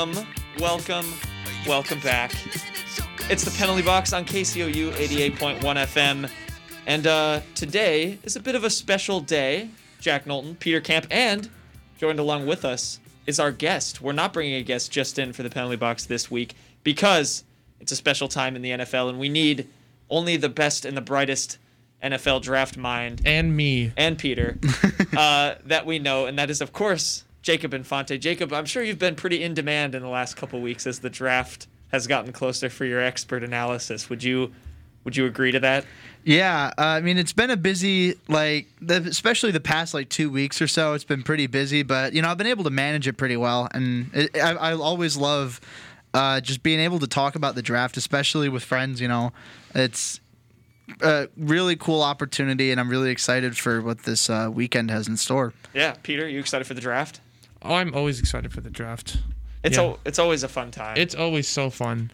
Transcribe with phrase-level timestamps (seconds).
[0.00, 0.26] welcome,
[0.58, 1.12] welcome,
[1.66, 2.32] welcome back.
[3.28, 6.30] It's the penalty box on KCOU 88.1 FM.
[6.86, 9.68] And uh, today is a bit of a special day.
[10.00, 11.50] Jack Knowlton, Peter Camp, and
[11.98, 14.00] joined along with us is our guest.
[14.00, 17.44] We're not bringing a guest just in for the penalty box this week because
[17.78, 19.68] it's a special time in the NFL and we need
[20.08, 21.58] only the best and the brightest
[22.02, 23.92] NFL draft mind and me.
[23.98, 24.58] and Peter
[25.14, 28.18] uh, that we know, and that is, of course, Jacob Infante.
[28.18, 31.10] Jacob, I'm sure you've been pretty in demand in the last couple weeks as the
[31.10, 34.08] draft has gotten closer for your expert analysis.
[34.10, 34.52] Would you
[35.04, 35.86] would you agree to that?
[36.24, 40.30] Yeah, uh, I mean it's been a busy like the, especially the past like two
[40.30, 40.92] weeks or so.
[40.92, 43.68] It's been pretty busy, but you know I've been able to manage it pretty well,
[43.72, 45.60] and it, I, I always love
[46.12, 49.00] uh, just being able to talk about the draft, especially with friends.
[49.00, 49.32] You know,
[49.74, 50.20] it's
[51.00, 55.16] a really cool opportunity, and I'm really excited for what this uh, weekend has in
[55.16, 55.54] store.
[55.72, 57.20] Yeah, Peter, you excited for the draft?
[57.62, 59.18] Oh, I'm always excited for the draft.
[59.62, 59.82] It's Yeah.
[59.84, 60.96] al- it's always a fun time.
[60.96, 62.10] It's always so fun,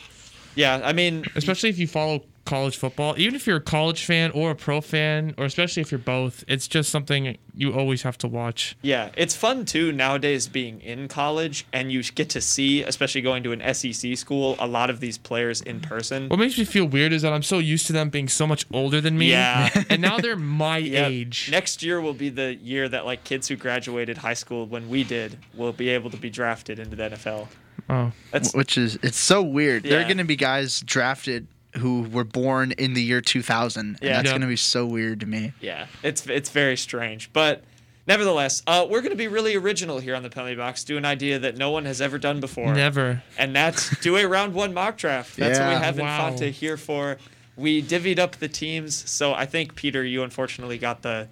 [0.57, 3.15] yeah, I mean, especially if you follow college football.
[3.19, 6.43] Even if you're a college fan or a pro fan, or especially if you're both,
[6.49, 8.77] it's just something you always have to watch.
[8.83, 13.43] yeah, it's fun too nowadays being in college and you get to see, especially going
[13.43, 16.29] to an SEC school, a lot of these players in person.
[16.29, 18.65] What makes me feel weird is that I'm so used to them being so much
[18.73, 19.31] older than me.
[19.31, 19.69] Yeah.
[19.91, 21.11] and now they're my Yep.
[21.11, 21.49] age.
[21.51, 25.03] Next year will be the year that like kids who graduated high school when we
[25.05, 27.49] did will be able to be drafted into the NFL.
[27.91, 28.13] oh.
[28.31, 29.83] That's Which is it's so weird.
[29.83, 31.47] There are going to be guys drafted
[31.79, 34.15] who were born in the year 2000, and Yeah.
[34.17, 34.33] that's Yep.
[34.33, 35.53] going to be so weird to me.
[35.61, 37.63] yeah, it's it's very strange, but
[38.07, 40.85] nevertheless, uh, we're going to be really original here on the penalty box.
[40.85, 43.23] Do an idea that no one has ever done before, Never.
[43.39, 45.37] and that's do a round one mock draft.
[45.37, 46.29] That's what we have Wow.
[46.29, 47.19] Infante here for.
[47.57, 51.29] We divvied up the teams, so I think Peter, you unfortunately got the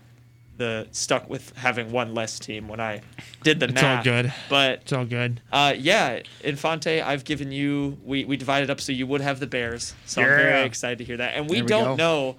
[0.56, 3.02] the stuck with having one less team when I
[3.42, 4.04] did the It's all math.
[4.04, 4.32] good.
[4.48, 5.40] But It's all good.
[5.52, 7.98] Uh, yeah, Infante, I've given you.
[8.04, 9.94] We we divided up so you would have the Bears.
[10.06, 11.34] So I'm very excited to hear that.
[11.34, 11.94] And we we don't go.
[11.96, 12.36] know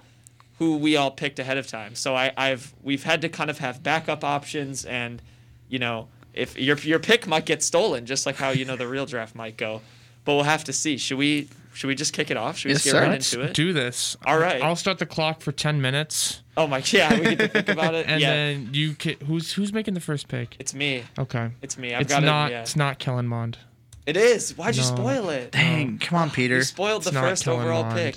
[0.58, 1.94] who we all picked ahead of time.
[1.94, 5.20] So I, I've we've had to kind of have backup options, and
[5.68, 8.88] you know, if your your pick might get stolen, just like how you know the
[8.88, 9.82] real draft might go.
[10.24, 10.96] But we'll have to see.
[10.96, 12.56] Should we should we just kick it off?
[12.56, 13.00] Should we Yes, just get sir.
[13.02, 13.54] right Let's into it?
[13.54, 14.16] do this.
[14.26, 14.62] All right.
[14.62, 16.42] I'll start the clock for 10 minutes.
[16.56, 16.92] oh my, god.
[16.92, 18.06] yeah, we get to think about it.
[18.08, 20.56] And yeah, then you can, who's who's making the first pick?
[20.58, 21.04] it's me.
[21.18, 21.50] Okay.
[21.62, 21.94] It's me.
[21.94, 22.54] I've It's got not it.
[22.54, 22.60] Yeah.
[22.62, 23.58] it's not Kellen Mond.
[24.06, 24.56] It is.
[24.56, 25.52] Why'd you spoil it?
[25.52, 26.56] Dang, come on, Peter.
[26.56, 27.96] You spoiled the It's not first Kellen overall Mond.
[27.96, 28.16] pick.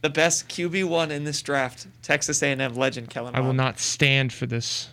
[0.00, 3.34] The best QB one in this draft, Texas A&M legend Kellen.
[3.36, 4.88] I will not stand for this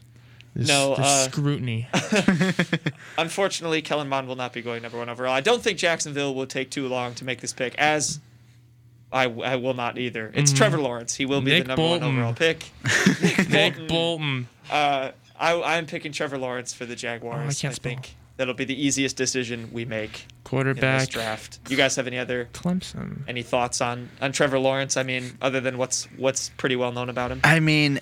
[0.55, 1.87] this, No, this uh, scrutiny.
[3.17, 5.33] Unfortunately, Kellen Mond will not be going number one overall.
[5.33, 7.75] I don't think Jacksonville will take too long to make this pick.
[7.77, 8.19] As
[9.11, 10.31] I, I will not either.
[10.33, 11.15] It's Trevor Lawrence.
[11.15, 11.51] He will be.
[11.51, 12.07] Nick the number Bolton.
[12.07, 12.69] one overall pick.
[13.21, 14.47] Nick Nick Bolton.
[14.69, 17.37] Uh, I, I'm picking Trevor Lawrence for the Jaguars.
[17.39, 17.91] Oh, I can't spell.
[17.93, 21.09] think that'll be the easiest decision we make in this Quarterback.
[21.09, 21.59] draft.
[21.69, 23.21] You guys have any other Clemson.
[23.27, 24.95] any thoughts on on Trevor Lawrence?
[24.97, 27.41] I mean, other than what's what's pretty well known about him.
[27.43, 27.99] I mean,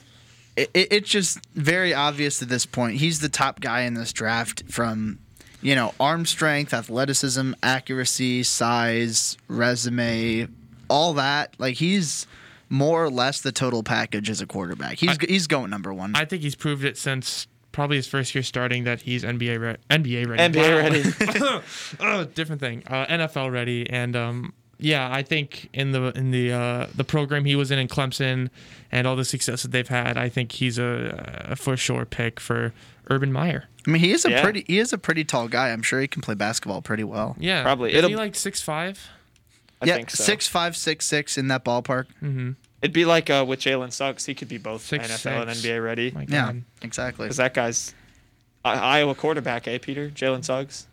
[0.57, 2.97] it, it- it's just very obvious at this point.
[2.97, 5.19] He's the top guy in this draft from,
[5.62, 10.47] you know, arm strength, athleticism, accuracy, size, resume,
[10.90, 11.53] all that.
[11.57, 12.28] Like he's
[12.69, 14.97] more or less the total package as a quarterback.
[14.97, 16.13] He's he's going number one.
[16.16, 19.78] I think he's proved it since probably his first year starting that he's NBA re-
[19.89, 20.53] NBA ready.
[20.59, 21.62] NBA Wow.
[22.00, 22.84] oh, different thing.
[22.88, 27.45] Uh, NFL ready, and um, yeah, I think in the in the uh, the program
[27.45, 28.49] he was in in Clemson
[28.91, 32.39] and all the success that they've had, I think he's a, a for sure pick
[32.39, 32.73] for
[33.09, 33.65] Urban Meyer.
[33.85, 34.43] I mean, he is a Yeah.
[34.43, 35.69] pretty he is a pretty tall guy.
[35.69, 37.35] I'm sure he can play basketball pretty well.
[37.39, 37.91] Yeah, Probably.
[37.93, 39.09] Isn't he It'll- like six five?
[39.81, 40.23] I yeah, think so.
[40.23, 42.05] six five, six six in that ballpark.
[42.81, 44.25] It'd be like uh, with Jalen Suggs.
[44.25, 45.50] He could be both Six, NFL and.
[45.51, 46.13] NBA ready.
[46.27, 46.53] Yeah,
[46.83, 47.25] exactly.
[47.25, 47.94] Because that guy's
[48.65, 50.09] I- Iowa quarterback, eh, Peter?
[50.09, 50.85] Jalen Suggs.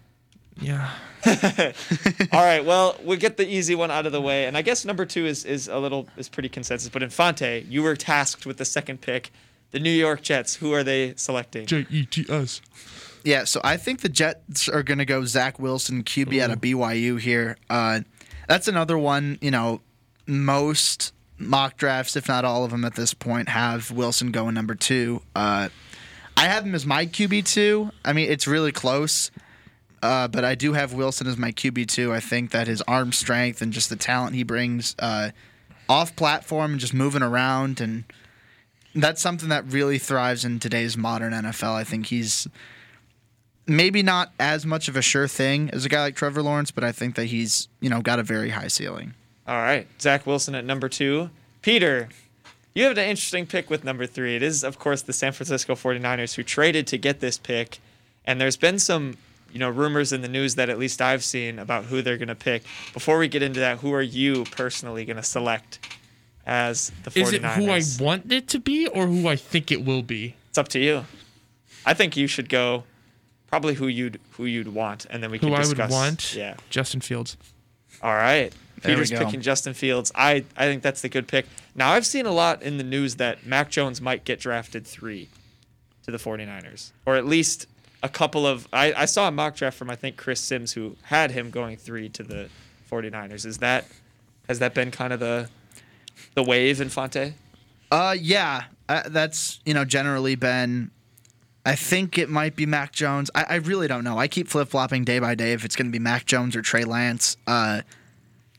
[0.61, 0.91] Yeah.
[1.27, 4.45] All right, well, we'll get the easy one out of the way.
[4.47, 6.89] And I guess number two is, is a little is pretty consensus.
[6.89, 9.33] But Infante, you were tasked with the second pick.
[9.71, 11.67] The New York Jets, who are they selecting?
[11.67, 12.61] J E T S.
[13.25, 16.61] Yeah, so I think the Jets are going to go Zach Wilson, QB out of
[16.61, 17.57] BYU here.
[17.71, 18.01] Uh,
[18.47, 19.81] that's another one, you know,
[20.27, 24.75] most mock drafts, if not all of them at this point, have Wilson going number
[24.75, 25.23] two.
[25.35, 25.71] Uh,
[26.37, 27.91] I have him as my QB2.
[28.05, 29.31] I mean, it's really close,
[30.05, 32.13] uh, but I do have Wilson as my QB2.
[32.13, 35.31] I think that his arm strength and just the talent he brings uh,
[35.89, 38.05] off platform and just moving around and
[38.95, 41.73] that's something that really thrives in today's modern NFL.
[41.73, 42.47] I think he's
[43.67, 46.85] maybe not as much of a sure thing as a guy like Trevor Lawrence, but
[46.85, 49.15] I think that he's, you know, got a very high ceiling.
[49.49, 51.31] All right, Zach Wilson at number two.
[51.63, 52.11] Peter,
[52.75, 54.37] you have an interesting pick with number three.
[54.37, 57.79] It is, of course, the San Francisco 49ers who traded to get this pick.
[58.27, 59.17] And there's been some
[59.55, 62.29] you know, rumors in the news that at least I've seen about who they're going
[62.29, 62.65] to pick.
[62.93, 65.79] Before we get into that, who are you personally going to select
[66.45, 67.23] as the 49ers?
[67.23, 70.35] Is it who I want it to be or who I think it will be?
[70.49, 71.05] It's up to you.
[71.87, 72.83] I think you should go
[73.47, 76.35] probably who you'd who you'd want, and then we can Who I would want?
[76.35, 76.57] Yeah.
[76.69, 77.37] Justin Fields.
[78.03, 78.53] All right.
[78.83, 80.11] There Peter's picking Justin Fields.
[80.17, 81.47] I, I think that's the good pick.
[81.77, 85.29] Now, I've seen a lot in the news that Mac Jones might get drafted three
[86.05, 87.67] to the 49ers, or at least
[88.05, 88.69] a couple of.
[88.73, 91.77] I, I saw a mock draft from, I think, Chris Sims, who had him going
[91.77, 92.49] three to the
[92.93, 93.47] 49ers.
[93.47, 93.87] Is that,
[94.47, 95.49] has that been kind of the,
[96.35, 97.33] the wave Infante?
[97.91, 100.91] Uh, yeah, uh, that's you know generally been.
[101.67, 103.31] I think it might be Mac Jones.
[103.35, 104.19] I, I really don't know.
[104.19, 106.61] I keep flip flopping day by day if it's going to be Mac Jones or
[106.61, 107.39] Trey Lance.
[107.47, 107.81] Uh,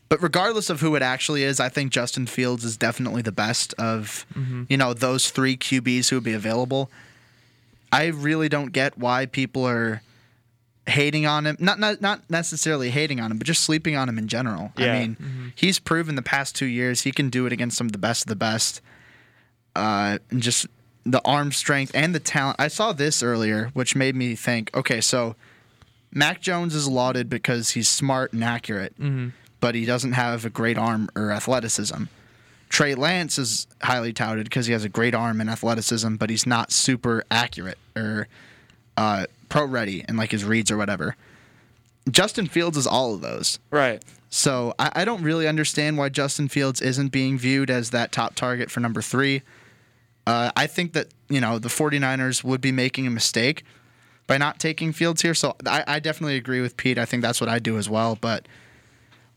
[0.08, 3.74] but regardless of who it actually is, I think Justin Fields is definitely the best
[3.74, 4.26] of
[4.68, 6.90] you know those three QBs who would be available.
[7.92, 10.02] I really don't get why people are
[10.86, 11.56] hating on him.
[11.58, 14.72] Not not not necessarily hating on him, but just sleeping on him in general.
[14.76, 14.92] Yeah.
[14.92, 17.92] I mean, he's proven the past two years he can do it against some of
[17.92, 18.80] the best of the best.
[19.74, 20.66] Uh, and just
[21.04, 22.56] the arm strength and the talent.
[22.58, 24.74] I saw this earlier, which made me think.
[24.74, 25.36] Okay, so
[26.12, 28.94] Mac Jones is lauded because he's smart and accurate,
[29.60, 32.04] but he doesn't have a great arm or athleticism.
[32.68, 36.46] Trey Lance is highly touted because he has a great arm and athleticism, but he's
[36.46, 38.28] not super accurate or
[38.96, 41.16] uh, pro ready and like his reads or whatever.
[42.10, 43.58] Justin Fields is all of those.
[43.70, 44.02] Right.
[44.30, 48.34] So I, I don't really understand why Justin Fields isn't being viewed as that top
[48.34, 49.42] target for number three.
[50.26, 53.64] Uh, I think that, you know, the 49ers would be making a mistake
[54.26, 55.34] by not taking Fields here.
[55.34, 56.98] So I, I definitely agree with Pete.
[56.98, 58.18] I think that's what I do as well.
[58.20, 58.46] But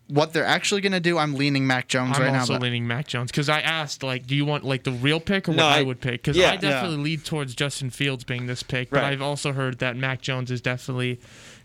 [0.09, 2.35] what they're actually going to do, I'm leaning Mac Jones I'm right now.
[2.35, 5.19] I'm also leaning Mac Jones because I asked, like, do you want like the real
[5.19, 6.23] pick or what I, I- would pick?
[6.23, 6.51] Because yeah.
[6.51, 9.01] I definitely lead towards Justin Fields being this pick, Right.
[9.01, 11.19] but I've also heard that Mac Jones is definitely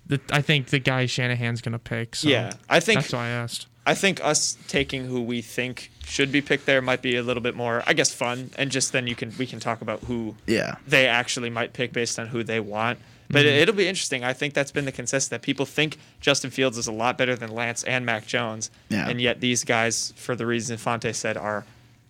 [0.07, 0.21] the.
[0.31, 2.17] I think the guy Shanahan's gonna pick.
[2.17, 3.67] So Yeah, I think- that's why I asked.
[3.87, 7.43] I think us taking who we think should be picked there might be a little
[7.43, 10.37] bit more, I guess, fun, and just then you can we can talk about who
[10.47, 10.77] yeah.
[10.87, 12.99] they actually might pick based on who they want.
[13.31, 14.23] But it, it'll be interesting.
[14.25, 17.35] I think that's been the consensus that people think Justin Fields is a lot better
[17.37, 19.09] than Lance and Mac Jones, Yeah.
[19.09, 21.65] and yet these guys, for the reason Fonte said, are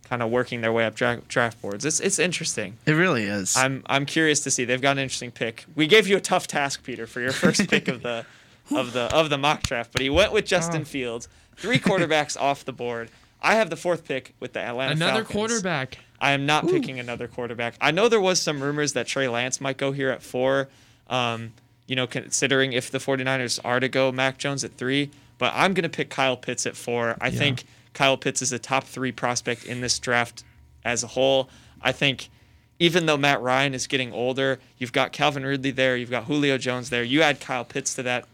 [0.08, 1.84] kind of working their way up dra- draft boards.
[1.84, 2.76] It's it's interesting.
[2.84, 3.56] It really is.
[3.56, 4.64] I'm I'm curious to see.
[4.64, 5.64] They've got an interesting pick.
[5.74, 8.26] We gave you a tough task, Peter, for your first pick of the
[8.74, 10.84] of the of the mock draft, but he went with Justin Oh.
[10.84, 11.28] Fields.
[11.56, 13.10] Three quarterbacks off the board.
[13.40, 15.32] I have the fourth pick with the Atlanta Another Falcons.
[15.32, 15.98] quarterback.
[16.20, 17.74] I am not picking another quarterback.
[17.80, 20.68] I know there was some rumors that Trey Lance might go here at four.
[21.08, 21.52] Um,
[21.86, 25.74] you know, considering if the 49ers are to go Mac Jones at three, but I'm
[25.74, 27.16] going to pick Kyle Pitts at four.
[27.20, 30.44] I think Kyle Pitts is a top three prospect in this draft
[30.84, 31.50] as a whole.
[31.82, 32.30] I think
[32.78, 36.56] even though Matt Ryan is getting older, you've got Calvin Ridley there, you've got Julio
[36.56, 37.04] Jones there.
[37.04, 38.24] You add Kyle Pitts to that,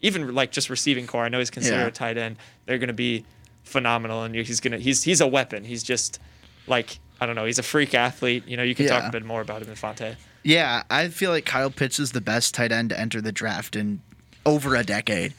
[0.00, 1.24] even like just receiving core.
[1.24, 1.86] I know he's considered Yeah.
[1.86, 2.36] a tight end.
[2.64, 3.24] They're going to be
[3.62, 5.64] phenomenal, and he's gonna he's he's a weapon.
[5.64, 6.18] He's just
[6.66, 7.44] like I don't know.
[7.44, 8.44] He's a freak athlete.
[8.46, 10.16] You know, you can talk a bit more about him Infante.
[10.46, 13.74] Yeah, I feel like Kyle Pitts is the best tight end to enter the draft
[13.74, 14.00] in
[14.44, 15.34] over a decade.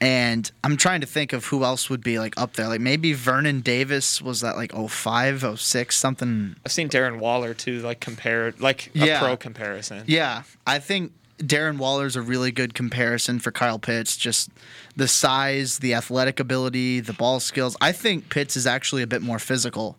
[0.00, 2.66] And I'm trying to think of who else would be like up there.
[2.66, 6.56] Like maybe Vernon Davis was that like 05, 06, something.
[6.66, 9.20] I've seen Darren Waller too, like compare like a Yeah.
[9.20, 10.02] pro comparison.
[10.08, 14.16] Yeah, I think Darren Waller's a really good comparison for Kyle Pitts.
[14.16, 14.50] Just
[14.96, 17.76] the size, the athletic ability, the ball skills.
[17.80, 19.96] I think Pitts is actually a bit more physical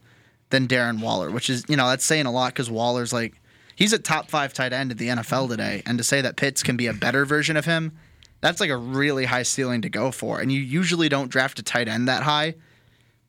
[0.50, 3.36] than Darren Waller, which is, you know, that's saying a lot because Waller's like,
[3.76, 5.84] he's a top five tight end in the NFL today.
[5.86, 7.92] And to say that Pitts can be a better version of him,
[8.42, 10.40] that's like a really high ceiling to go for.
[10.40, 12.56] And you usually don't draft a tight end that high.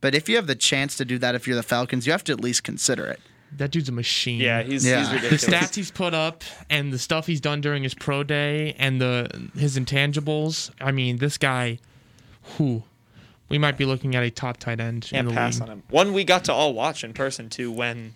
[0.00, 2.24] But if you have the chance to do that, if you're the Falcons, you have
[2.24, 3.20] to at least consider it.
[3.56, 4.40] That dude's a machine.
[4.40, 4.98] Yeah, he's, Yeah.
[5.12, 8.24] he's The the stats he's put up and the stuff he's done during his pro
[8.24, 10.70] day and the his intangibles.
[10.80, 11.78] I mean, this guy,
[12.58, 12.82] who
[13.48, 15.62] we might be looking at a top tight end in Can't the pass league.
[15.62, 15.82] on him.
[15.88, 18.14] One we got to all watch in person too when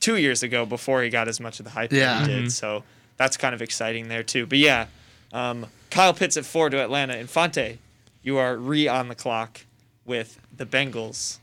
[0.00, 2.20] two years ago before he got as much of the hype Yeah.
[2.20, 2.52] that he did.
[2.52, 2.84] So
[3.16, 4.46] that's kind of exciting there too.
[4.46, 4.86] But yeah,
[5.32, 7.16] um, Kyle Pitts at four to Atlanta.
[7.16, 7.78] Infante,
[8.22, 9.60] you are re on the clock
[10.04, 11.38] with the Bengals.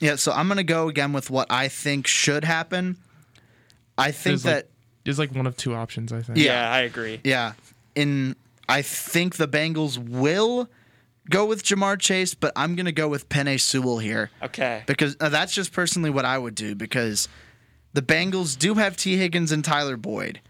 [0.00, 2.96] Yeah, so I'm going to go again with what I think should happen.
[3.96, 4.70] I think There's that like,
[5.04, 6.12] there's like one of two options.
[6.12, 6.38] I think.
[6.38, 7.20] Yeah, I agree.
[7.22, 7.52] yeah,
[7.94, 8.34] in
[8.68, 10.68] I think the Bengals will
[11.30, 14.82] go with Ja'Marr Chase, but I'm going to go with Penei Sewell here Okay.
[14.86, 17.28] because uh, that's just personally what I would do because
[17.94, 20.40] the Bengals do have Tee Higgins and Tyler Boyd.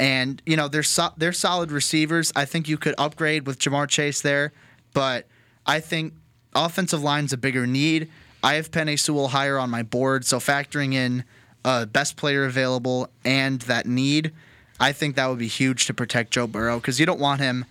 [0.00, 2.32] And you know they're so- they're solid receivers.
[2.36, 4.52] I think you could upgrade with Ja'Marr Chase there,
[4.94, 5.26] but
[5.66, 6.14] I think
[6.54, 8.08] offensive line's a bigger need.
[8.42, 11.24] I have Penei Sewell higher on my board, so factoring in
[11.64, 14.32] uh, best player available and that need,
[14.78, 17.64] I think that would be huge to protect Joe Burrow because you don't want him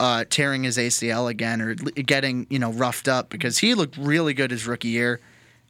[0.00, 4.34] uh, tearing his ACL again or getting you know roughed up because he looked really
[4.34, 5.20] good his rookie year,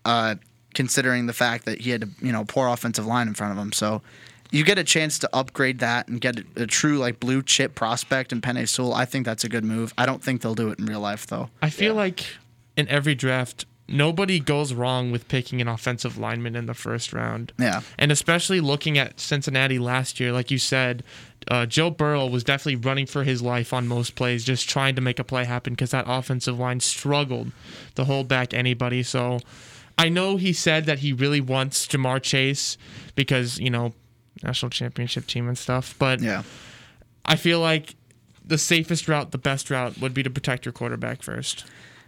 [0.06, 0.36] uh,
[0.74, 3.58] considering the fact that he had a you know poor offensive line in front of
[3.58, 3.72] him.
[3.72, 4.02] So
[4.52, 7.74] you get a chance to upgrade that and get a, a true like blue chip
[7.74, 8.92] prospect in Penei Sewell.
[8.94, 9.94] I think that's a good move.
[9.96, 11.50] I don't think they'll do it in real life though.
[11.62, 12.00] I feel Yeah.
[12.00, 12.26] like
[12.76, 17.52] in every draft, nobody goes wrong with picking an offensive lineman in the first round.
[17.58, 17.80] Yeah.
[17.98, 21.02] And especially looking at Cincinnati last year, like you said,
[21.48, 25.00] uh, Joe Burrow was definitely running for his life on most plays, just trying to
[25.00, 27.50] make a play happen because that offensive line struggled
[27.96, 29.02] to hold back anybody.
[29.02, 29.40] So
[29.98, 32.78] I know he said that he really wants Ja'Marr Chase
[33.14, 33.92] because, you know,
[34.42, 35.94] national championship team and stuff.
[35.98, 36.42] But Yeah.
[37.24, 37.94] I feel like
[38.44, 41.64] the safest route, the best route would be to protect your quarterback first.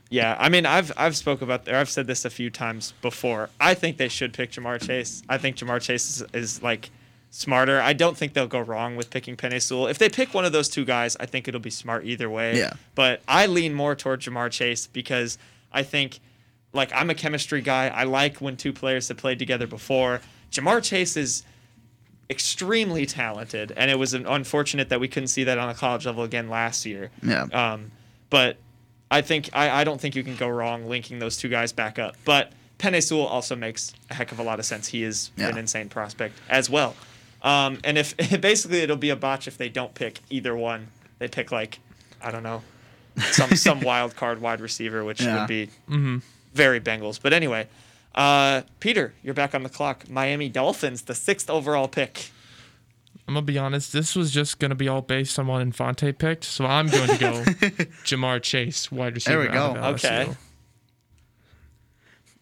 [0.09, 1.77] Yeah, I mean, I've I've spoke about there.
[1.77, 3.49] I've said this a few times before.
[3.59, 5.23] I think they should pick Ja'Marr Chase.
[5.29, 6.91] I think Ja'Marr Chase is, is like
[7.31, 7.81] smarter.
[7.81, 9.87] I don't think they'll go wrong with picking Penei Sewell.
[9.87, 12.59] If they pick one of those two guys, I think it'll be smart either way.
[12.59, 12.75] Yeah.
[12.95, 15.39] But I lean more toward Ja'Marr Chase because
[15.73, 16.21] I think,
[16.73, 17.89] like, I'm a chemistry guy.
[17.89, 20.21] I like when two players have played together before.
[20.51, 21.45] Ja'Marr Chase is
[22.31, 26.07] extremely talented, and it was un- unfortunate that we couldn't see that on a college
[26.07, 27.11] level again last year.
[27.23, 27.43] Yeah.
[27.53, 27.91] Um,
[28.31, 28.57] but
[29.11, 31.99] I think I, I don't think you can go wrong linking those two guys back
[31.99, 32.17] up.
[32.25, 34.89] But Penei Sewell also makes a heck of a lot of sense.
[34.89, 35.49] He is Yeah.
[35.49, 36.95] an insane prospect as well.
[37.43, 40.89] Um, and if basically it'll be a botch if they don't pick either one.
[41.19, 41.79] They pick like
[42.23, 42.63] I don't know
[43.19, 45.41] some some wild card wide receiver, which Yeah.
[45.41, 45.69] would be
[46.55, 47.19] very Bengals.
[47.23, 47.69] But anyway,
[48.15, 50.09] uh, Peter, you're back on the clock.
[50.11, 52.31] Miami Dolphins, the sixth overall pick.
[53.29, 53.93] I'm gonna be honest.
[53.93, 57.19] This was just gonna be all based on what Infante picked, so I'm going to
[57.19, 57.33] go
[58.05, 59.39] Ja'Marr Chase, wide receiver.
[59.43, 59.81] There we out go.
[59.81, 60.23] of LSU.
[60.23, 60.33] Okay.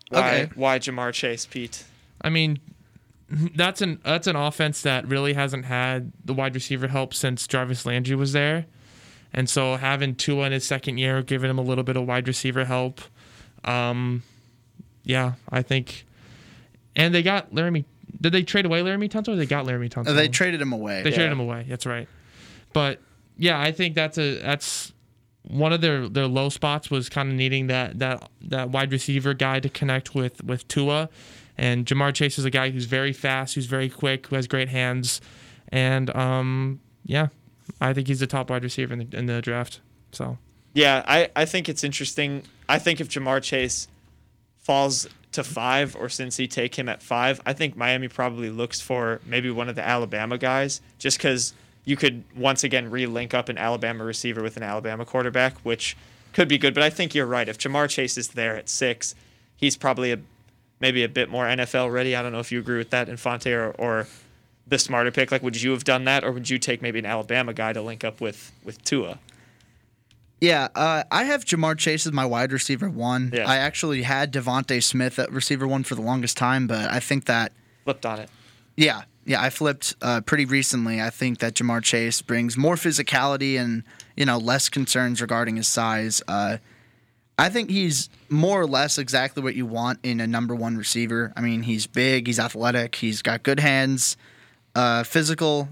[0.09, 0.50] Why Okay.
[0.55, 1.85] why Ja'Marr Chase, Pete?
[2.23, 2.59] I mean,
[3.55, 7.87] that's an that's an offense that really hasn't had the wide receiver help since Jarvis
[7.87, 8.67] Landry was there,
[9.33, 12.26] and so having Tua in his second year, giving him a little bit of wide
[12.26, 13.00] receiver help,
[13.64, 14.23] um,
[15.05, 16.05] yeah, I think,
[16.97, 17.85] and they got Laremy.
[18.21, 20.14] Did they trade away Laremy Tunsil or they got Laremy Tunsil?
[20.14, 21.02] They traded him away.
[21.02, 21.17] They Yeah.
[21.17, 21.64] traded him away.
[21.69, 22.09] That's right.
[22.73, 23.00] But
[23.37, 24.93] yeah, I think that's a that's
[25.43, 29.33] one of their their low spots was kind of needing that that that wide receiver
[29.35, 31.09] guy to connect with with Tua,
[31.57, 34.69] and Ja'Marr Chase is a guy who's very fast, who's very quick, who has great
[34.69, 35.21] hands,
[35.69, 37.29] and um yeah,
[37.81, 39.81] I think he's the top wide receiver in the in the draft.
[40.12, 40.37] So
[40.73, 42.45] Yeah, I, I think it's interesting.
[42.69, 43.89] I think if Ja'Marr Chase
[44.59, 48.81] falls to five or since he take him at five, I think Miami probably looks
[48.81, 53.49] for maybe one of the Alabama guys just because you could once again re-link up
[53.49, 55.97] an Alabama receiver with an Alabama quarterback, which
[56.33, 56.75] could be good.
[56.75, 57.49] But I think you're right.
[57.49, 59.15] If Ja'Marr Chase is there at six,
[59.57, 60.19] he's probably a
[60.79, 62.17] maybe a bit more NFL ready.
[62.17, 64.07] I don't know if you agree with that, Infante, or, or
[64.67, 65.31] the smarter pick.
[65.31, 67.83] Like, would you have done that, or would you take maybe an Alabama guy to
[67.83, 69.19] link up with with Tua?
[70.40, 73.30] Yeah, uh, I have Ja'Marr Chase as my wide receiver one.
[73.35, 73.47] Yeah.
[73.47, 77.26] I actually had DeVonta Smith at receiver one for the longest time, but I think
[77.26, 77.52] that
[77.85, 78.30] Flipped on it.
[78.76, 81.00] yeah, yeah, I flipped uh, pretty recently.
[81.00, 83.82] I think that Ja'Marr Chase brings more physicality and
[84.16, 86.23] you know less concerns regarding his size.
[86.26, 86.56] Uh,
[87.38, 91.32] I think he's more or less exactly what you want in a number one receiver.
[91.37, 94.16] I mean, he's big, he's athletic, he's got good hands,
[94.75, 95.68] uh, physical,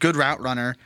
[0.00, 0.76] good route runner.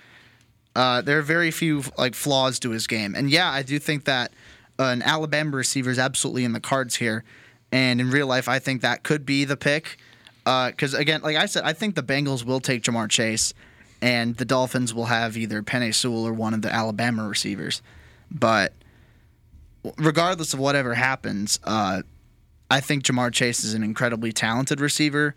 [0.77, 4.05] Uh, there are very few like flaws to his game, and yeah, I do think
[4.05, 4.33] that
[4.79, 7.25] uh, an Alabama receiver is absolutely in the cards here.
[7.73, 9.99] And in real life, I think that could be the pick.
[10.45, 13.53] Because again, like I said, I think the Bengals will take Ja'Marr Chase,
[14.01, 17.83] and the Dolphins will have either Penei Sewell or one of the Alabama receivers.
[18.31, 18.73] But
[19.99, 22.03] regardless of whatever happens, uh,
[22.71, 25.35] I think Ja'Marr Chase is an incredibly talented receiver,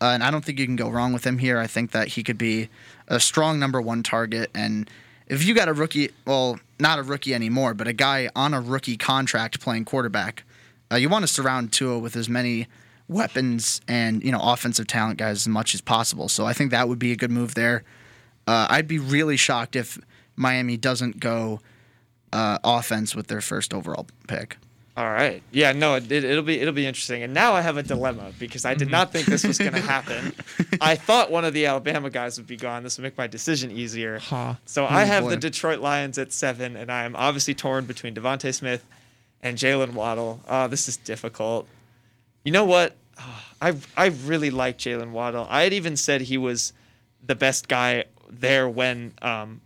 [0.00, 1.58] uh, and I don't think you can go wrong with him here.
[1.58, 2.68] I think that he could be
[3.12, 4.50] a strong number one target.
[4.54, 4.90] And
[5.26, 8.60] if you got a rookie, well, not a rookie anymore, but a guy on a
[8.60, 10.44] rookie contract playing quarterback,
[10.90, 12.66] uh, you want to surround Tua with as many
[13.08, 16.28] weapons and you know offensive talent guys as much as possible.
[16.28, 17.84] So I think that would be a good move there.
[18.46, 19.98] Uh, I'd be really shocked if
[20.34, 21.60] Miami doesn't go
[22.32, 24.56] uh, offense with their first overall pick.
[24.94, 25.42] All right.
[25.50, 25.72] Yeah.
[25.72, 25.94] No.
[25.94, 27.22] It, it'll be it'll be interesting.
[27.22, 28.92] And now I have a dilemma because I did mm-hmm.
[28.92, 30.34] not think this was going to happen.
[30.80, 32.82] I thought one of the Alabama guys would be gone.
[32.82, 34.18] This would make my decision easier.
[34.18, 34.58] Ha.
[34.66, 35.30] So oh, I have boy.
[35.30, 38.84] the Detroit Lions at seven, and I am obviously torn between DeVonta Smith
[39.42, 40.40] and Jalen Waddle.
[40.46, 41.66] Oh, this is difficult.
[42.44, 42.94] You know what?
[43.18, 45.46] Oh, I I really like Jalen Waddle.
[45.48, 46.74] I had even said he was
[47.24, 49.62] the best guy there when um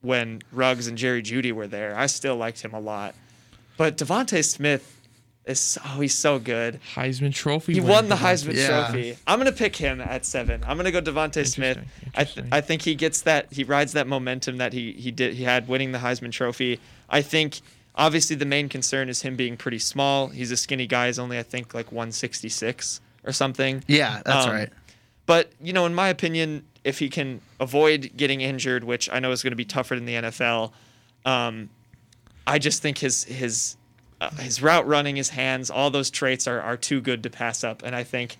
[0.00, 1.96] when Ruggs and Jerry Jeudy were there.
[1.96, 3.14] I still liked him a lot.
[3.76, 4.90] But DeVonta Smith
[5.46, 6.80] is oh he's so good.
[6.94, 7.74] Heisman Trophy.
[7.74, 8.86] He won the DeVonta Heisman Yeah.
[8.86, 9.16] Trophy.
[9.26, 10.62] I'm gonna pick him at seven.
[10.66, 11.76] I'm gonna go DeVonta Smith.
[11.78, 13.52] Interesting, I th- I think he gets that.
[13.52, 15.34] He rides that momentum that he he did.
[15.34, 16.80] He had winning the Heisman Trophy.
[17.10, 17.60] I think
[17.94, 20.28] obviously the main concern is him being pretty small.
[20.28, 21.06] He's a skinny guy.
[21.08, 23.84] He's only I think like 166 or something.
[23.86, 24.70] Yeah, that's Um, right.
[25.26, 29.30] But you know, in my opinion, if he can avoid getting injured, which I know
[29.32, 30.72] is going to be tougher in the NFL,
[31.24, 31.70] um,
[32.46, 33.76] I just think his his
[34.20, 37.64] uh, his route running, his hands, all those traits are, are too good to pass
[37.64, 37.82] up.
[37.82, 38.36] And I think,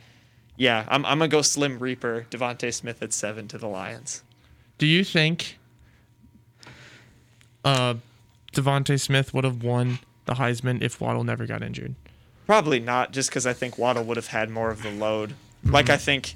[0.57, 4.23] yeah, I'm, I'm gonna go Slim Reaper, DeVonta Smith at seven to the Lions.
[4.79, 5.59] Do you think
[7.65, 7.95] uh,
[8.53, 11.95] DeVonta Smith would have won the Heisman if Waddle never got injured?
[12.47, 15.35] Probably not, just because I think Waddle would have had more of the load.
[15.65, 16.35] Like I think,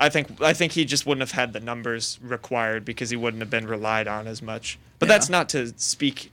[0.00, 3.42] I think I think he just wouldn't have had the numbers required because he wouldn't
[3.42, 4.78] have been relied on as much.
[4.98, 5.14] But Yeah.
[5.14, 6.32] that's not to speak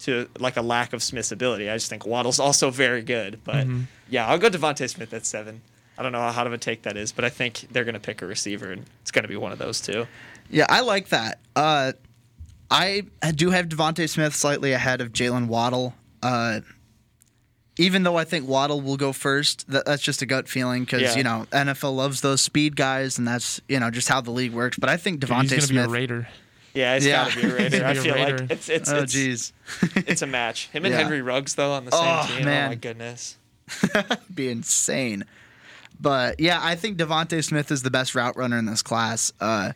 [0.00, 1.70] to like a lack of Smith's ability.
[1.70, 3.40] I just think Waddle's also very good.
[3.44, 3.66] But
[4.08, 5.62] yeah, I'll go DeVonta Smith at seven.
[5.96, 8.00] I don't know how hot of a take that is, but I think they're gonna
[8.00, 10.06] pick a receiver, and it's gonna be one of those two.
[10.50, 11.38] Yeah, I like that.
[11.54, 11.92] Uh,
[12.70, 13.02] I
[13.34, 15.94] do have DeVonta Smith slightly ahead of Jalen Waddle.
[16.22, 16.60] Uh,
[17.76, 21.02] even though I think Waddle will go first, that, that's just a gut feeling because
[21.02, 21.16] Yeah.
[21.16, 24.52] you know NFL loves those speed guys, and that's you know just how the league
[24.52, 24.76] works.
[24.78, 25.70] But I think He's DeVonta Smith.
[25.70, 26.28] be a Raider.
[26.74, 27.24] Yeah, it's Yeah.
[27.24, 27.84] gotta be a Raider.
[27.86, 29.52] I feel a like it's it's oh, it's, jeez,
[30.08, 30.68] it's a match.
[30.70, 31.00] Him and Yeah.
[31.02, 32.42] Henry Ruggs though on the same Oh, team.
[32.42, 32.70] Oh man.
[32.70, 33.36] my goodness.
[34.34, 35.24] be insane.
[36.00, 39.32] But yeah, I think DeVonta Smith is the best route runner in this class.
[39.40, 39.72] Uh,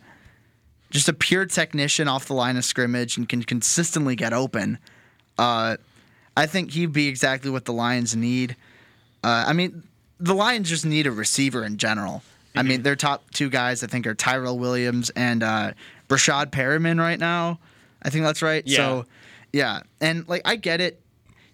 [0.91, 4.77] just a pure technician off the line of scrimmage and can consistently get open.
[5.37, 5.77] Uh,
[6.35, 8.55] I think he'd be exactly what the Lions need.
[9.23, 9.83] Uh, I mean,
[10.19, 12.21] the Lions just need a receiver in general.
[12.55, 12.67] I Mm-hmm.
[12.67, 15.71] mean, their top two guys, I think, are Tyrell Williams and uh,
[16.09, 17.59] Breshad Perriman right now.
[18.03, 18.63] I think that's right.
[18.65, 18.75] Yeah.
[18.75, 19.05] So,
[19.53, 19.81] yeah.
[20.01, 21.01] And, like, I get it.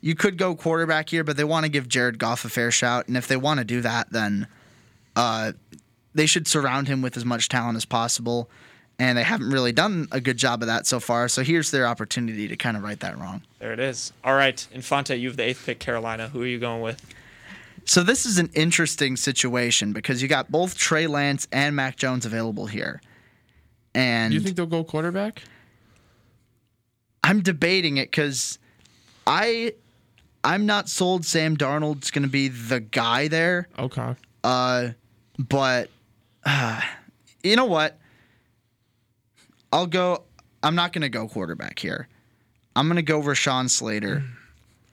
[0.01, 3.07] You could go quarterback here, but they want to give Jared Goff a fair shout.
[3.07, 4.47] And if they want to do that, then
[5.15, 5.51] uh,
[6.13, 8.49] they should surround him with as much talent as possible.
[8.97, 11.27] And they haven't really done a good job of that so far.
[11.27, 13.41] So here's their opportunity to kind of right that wrong.
[13.59, 14.13] There it is.
[14.23, 16.29] All right, Infante, you have the eighth pick, Carolina.
[16.29, 17.05] Who are you going with?
[17.83, 22.25] So this is an interesting situation because you got both Trey Lance and Mac Jones
[22.25, 23.01] available here.
[23.95, 25.41] And Do you think they'll go quarterback?
[27.23, 28.59] I'm debating it because
[29.25, 29.73] I
[30.43, 33.67] I'm not sold Sam Darnold's gonna be the guy there.
[33.79, 34.15] Okay.
[34.43, 34.89] Uh
[35.39, 35.89] but
[36.45, 36.81] uh,
[37.43, 37.97] you know what?
[39.71, 40.23] I'll go
[40.61, 42.07] I'm not gonna go quarterback here.
[42.75, 44.23] I'm gonna go Rashawn Slater.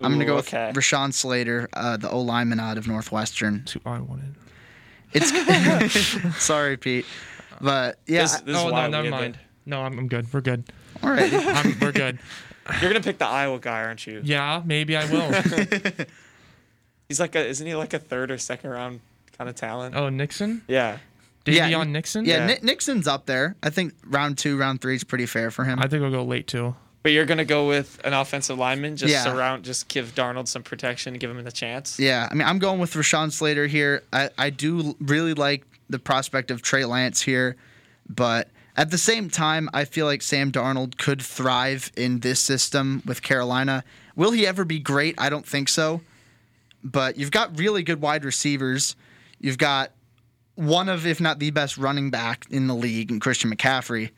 [0.01, 0.69] I'm gonna go okay.
[0.69, 3.59] with Rashawn Slater, uh, the O lineman out of Northwestern.
[3.59, 4.35] That's who I wanted.
[5.13, 7.07] It's sorry, Pete,
[7.63, 8.23] but yeah.
[8.23, 9.39] This- this oh, is oh why no, never had the- mind.
[9.65, 10.33] No, I'm, I'm good.
[10.33, 10.65] We're good.
[11.03, 11.33] all right.
[11.33, 12.19] I'm, we're good.
[12.81, 14.21] You're gonna pick the Iowa guy, aren't you?
[14.25, 15.33] Yeah, maybe I will.
[17.09, 19.01] He's like a, isn't he like a third or second round
[19.37, 19.95] kind of talent?
[19.95, 20.63] Oh, Nixon.
[20.69, 20.99] Yeah.
[21.45, 22.25] Daviyon Yeah, Nixon.
[22.25, 22.55] Yeah, Yeah.
[22.55, 23.57] Ni- Nixon's up there.
[23.63, 25.79] I think round two, round three is pretty fair for him.
[25.81, 26.75] I think I'll go late too.
[27.03, 29.25] But you're gonna go with an offensive lineman, just Yeah.
[29.25, 31.99] surround, just give Darnold some protection, give him the chance.
[31.99, 34.05] yeah, I mean, I'm going with Rashawn Slater here.
[34.13, 37.57] I, I do really like the prospect of Trey Lance here,
[38.09, 43.03] but at the same time, I feel like Sam Darnold could thrive in this system
[43.05, 43.85] with Carolina.
[44.17, 45.15] Will he ever be great?
[45.19, 46.01] I don't think so.
[46.83, 48.97] But you've got really good wide receivers.
[49.39, 49.93] You've got
[50.55, 54.11] one of, if not the best running back in the league, in Christian McCaffrey.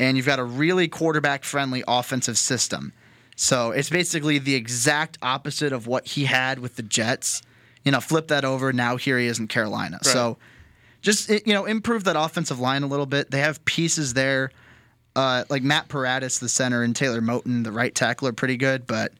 [0.00, 2.92] And you've got a really quarterback friendly offensive system.
[3.36, 7.42] So it's basically the exact opposite of what he had with the Jets.
[7.84, 8.72] You know, flip that over.
[8.72, 9.98] Now here he is in Carolina.
[10.02, 10.38] So
[11.04, 13.30] just, you know, improve that offensive line a little bit.
[13.30, 14.50] They have pieces there.
[15.14, 18.86] Uh, like Matt Paradis, the center, and Taylor Moton, the right tackle, are pretty good.
[18.86, 19.12] But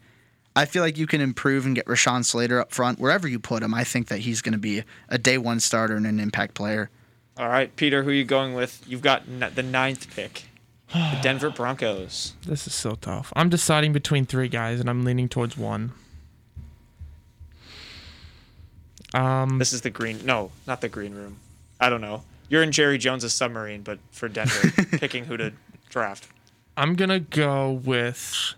[0.57, 3.63] I feel like you can improve and get Rashawn Slater up front wherever you put
[3.63, 3.75] him.
[3.75, 6.89] I think that he's going to be a day one starter and an impact player.
[7.37, 8.83] All right, Peter, who are you going with?
[8.89, 10.45] You've got n- the ninth pick,
[10.93, 12.33] the Denver Broncos.
[12.47, 13.33] This is so tough.
[13.37, 15.93] I'm deciding between three guys, and I'm leaning towards one.
[19.13, 20.25] Um, This is the green.
[20.25, 21.37] No, not the green room.
[21.85, 22.23] I don't know.
[22.49, 25.53] You're in Jerry Jones's submarine, but for Denver, picking who to
[25.91, 26.27] draft.
[26.79, 28.55] I'm gonna go with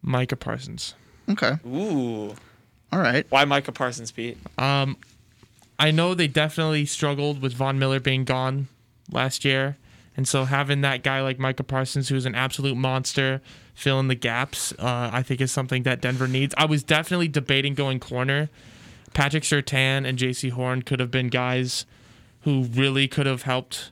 [0.00, 0.94] Micah Parsons.
[1.28, 1.54] Okay.
[1.66, 2.34] Ooh,
[2.92, 3.26] All right.
[3.30, 4.38] why Micah Parsons, Pete?
[4.58, 4.96] Um,
[5.78, 8.68] I know they definitely struggled with Von Miller being gone
[9.10, 9.76] last year,
[10.16, 13.40] and so having that guy like Micah Parsons, who's an absolute monster,
[13.74, 16.54] fill in the gaps, uh, I think is something that Denver needs.
[16.56, 18.50] I was definitely debating going corner.
[19.14, 21.86] Patrick Surtain and Jaycee Horn could have been guys
[22.42, 23.90] who really could have helped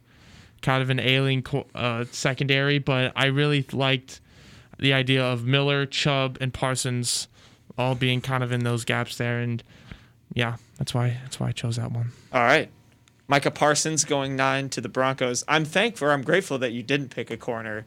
[0.63, 4.21] kind of an ailing uh, secondary, but I really liked
[4.79, 7.29] the idea of Miller, Chubb, and Parsons
[7.79, 9.63] all being kind of in those gaps there, and
[10.35, 12.13] yeah, that's why that's why I chose that one.
[12.33, 12.69] All right.
[13.29, 15.45] Micah Parsons going nine to the Broncos.
[15.47, 17.87] I'm thankful, I'm grateful that you didn't pick a corner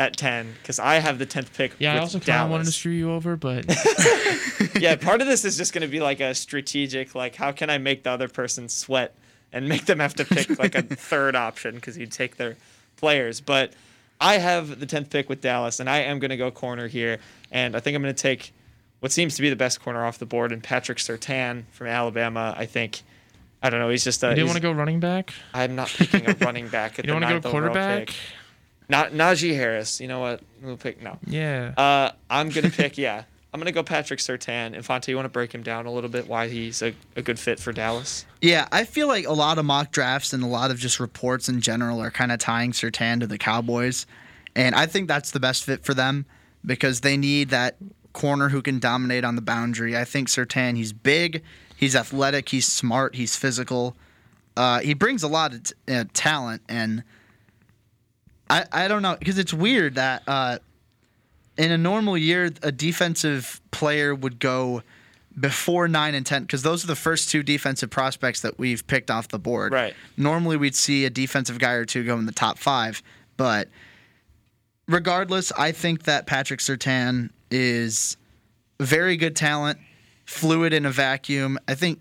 [0.00, 1.72] at 10 because I have the 10th pick.
[1.78, 3.66] Yeah, with I also kind of wanted to screw you over, but
[4.80, 7.70] yeah, part of this is just going to be like a strategic, like, how can
[7.70, 9.14] I make the other person sweat
[9.52, 12.56] and make them have to pick like a third option because you take their
[12.96, 13.40] players.
[13.40, 13.72] But
[14.20, 17.18] I have the 10th pick with Dallas, and I am going to go corner here.
[17.50, 18.52] And I think I'm going to take
[19.00, 22.54] what seems to be the best corner off the board, and Patrick Surtain from Alabama.
[22.56, 23.02] I think,
[23.62, 24.28] I don't know, he's just a.
[24.28, 25.32] you didn't want to go running back.
[25.54, 28.14] I'm not picking a running back at You don't the want to go quarterback.
[28.90, 29.12] Pick.
[29.12, 30.00] Not Najee Harris.
[30.00, 30.40] You know what?
[30.62, 31.18] We'll pick no.
[31.26, 31.72] Yeah.
[31.76, 32.90] Uh, I'm gonna pick.
[32.98, 34.74] Yeah, I'm gonna go Patrick Surtain.
[34.74, 36.28] Infante, you want to break him down a little bit?
[36.28, 38.26] Why he's a, a good fit for Dallas?
[38.40, 41.48] Yeah, I feel like a lot of mock drafts and a lot of just reports
[41.48, 44.06] in general are kind of tying Surtain to the Cowboys.
[44.54, 46.26] And I think that's the best fit for them
[46.64, 47.76] because they need that
[48.12, 49.96] corner who can dominate on the boundary.
[49.96, 51.42] I think Surtain, he's big,
[51.76, 53.96] he's athletic, he's smart, he's physical.
[54.56, 56.62] Uh, he brings a lot of t- uh, talent.
[56.68, 57.04] And
[58.50, 60.58] I, I don't know, because it's weird that uh,
[61.56, 64.82] in a normal year, a defensive player would go
[65.38, 69.10] before 9 and 10 because those are the first two defensive prospects that we've picked
[69.10, 69.72] off the board.
[69.72, 69.94] Right.
[70.16, 73.02] Normally we'd see a defensive guy or two go in the top 5,
[73.36, 73.68] but
[74.88, 78.16] regardless, I think that Patrick Surtain is
[78.80, 79.78] very good talent,
[80.24, 81.58] fluid in a vacuum.
[81.68, 82.00] I think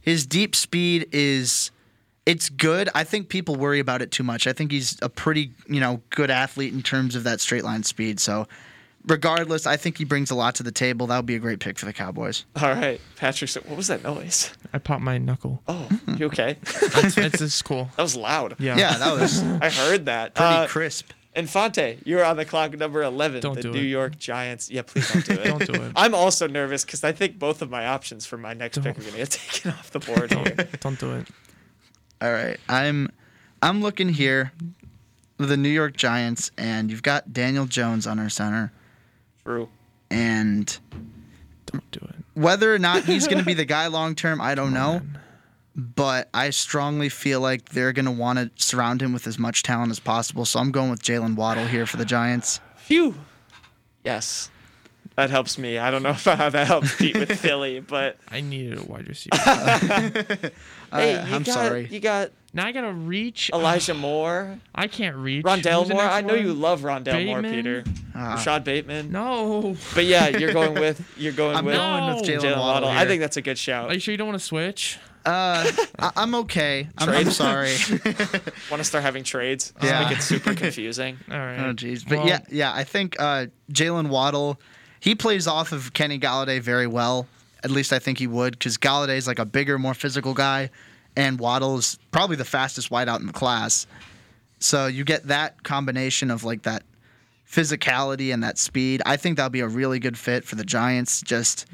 [0.00, 1.70] his deep speed is
[2.26, 2.88] it's good.
[2.94, 4.46] I think people worry about it too much.
[4.46, 7.82] I think he's a pretty, you know, good athlete in terms of that straight line
[7.82, 8.20] speed.
[8.20, 8.46] So
[9.06, 11.08] regardless, I think he brings a lot to the table.
[11.08, 12.44] That would be a great pick for the Cowboys.
[12.60, 13.50] All right, Patrick.
[13.50, 14.52] Ser- What was that noise?
[14.72, 15.62] I popped my knuckle.
[15.66, 16.58] Oh, you okay?
[16.62, 17.90] It's, it's, it's cool.
[17.96, 18.56] that was loud.
[18.58, 18.76] Yeah.
[18.76, 20.34] Yeah, that was I heard that.
[20.34, 21.10] pretty Uh, crisp.
[21.34, 23.40] Infante, you're on the clock, number 11.
[23.40, 23.84] Don't the do New it.
[23.84, 24.70] York Giants.
[24.70, 25.44] Yeah, please don't do it.
[25.44, 25.92] Don't do it.
[25.96, 29.00] I'm also nervous because I think both of my options for my next pick are
[29.00, 30.28] going to get taken off the board.
[30.28, 31.28] Don't, don't do it.
[32.22, 32.56] All right.
[32.68, 33.10] I'm
[33.60, 34.52] I'm looking here
[35.38, 38.72] with the New York Giants and you've got Daniel Jones on our center
[39.44, 39.68] True.
[40.10, 40.78] and
[41.66, 42.14] Don't do it.
[42.34, 45.02] whether or not he's going to be the guy long term, I don't know.
[45.74, 49.62] But I strongly feel like they're going to want to surround him with as much
[49.64, 50.44] talent as possible.
[50.44, 52.60] So I'm going with Jalen Waddle here for the Giants.
[52.76, 53.14] Phew.
[54.04, 54.50] Yes.
[55.16, 55.78] That helps me.
[55.78, 59.08] I don't know if how that helps Pete with Philly, but I needed a wide
[59.08, 59.36] receiver.
[59.36, 60.50] hey,
[60.90, 61.86] Uh, you I'm got, sorry.
[61.90, 63.50] You got now I gotta reach.
[63.52, 65.44] Elijah Moore, I can't reach.
[65.44, 66.02] Rondale Moore.
[66.02, 66.42] I know one?
[66.44, 67.84] you love Rondale Moore, Peter.
[68.14, 68.34] Ah.
[68.34, 69.10] Rashod Bateman.
[69.10, 69.76] No.
[69.94, 72.88] But yeah, you're going with you're going I'm with going with Jalen Jalen Waddle.
[72.88, 72.88] Waddle.
[72.90, 73.90] I think that's a good shout.
[73.90, 74.98] Are you sure you don't want to switch?
[75.24, 75.70] Uh,
[76.00, 76.88] I- I'm okay.
[76.98, 77.76] I'm, I'm sorry.
[78.70, 79.72] Want to start having trades?
[79.80, 80.08] Just Yeah.
[80.08, 81.16] Make it super confusing.
[81.30, 81.60] All right.
[81.60, 82.72] Oh jeez, but Well, yeah, yeah.
[82.74, 84.60] I think uh, Jalen Waddle,
[85.02, 87.26] he plays off of Kenny Golladay very well.
[87.64, 90.70] At least I think he would, because Golladay is like a bigger, more physical guy,
[91.16, 93.88] and Waddle is probably the fastest wideout in the class.
[94.60, 96.84] So you get that combination of like that
[97.50, 99.02] physicality and that speed.
[99.04, 101.20] I think that'll be a really good fit for the Giants.
[101.20, 101.66] Just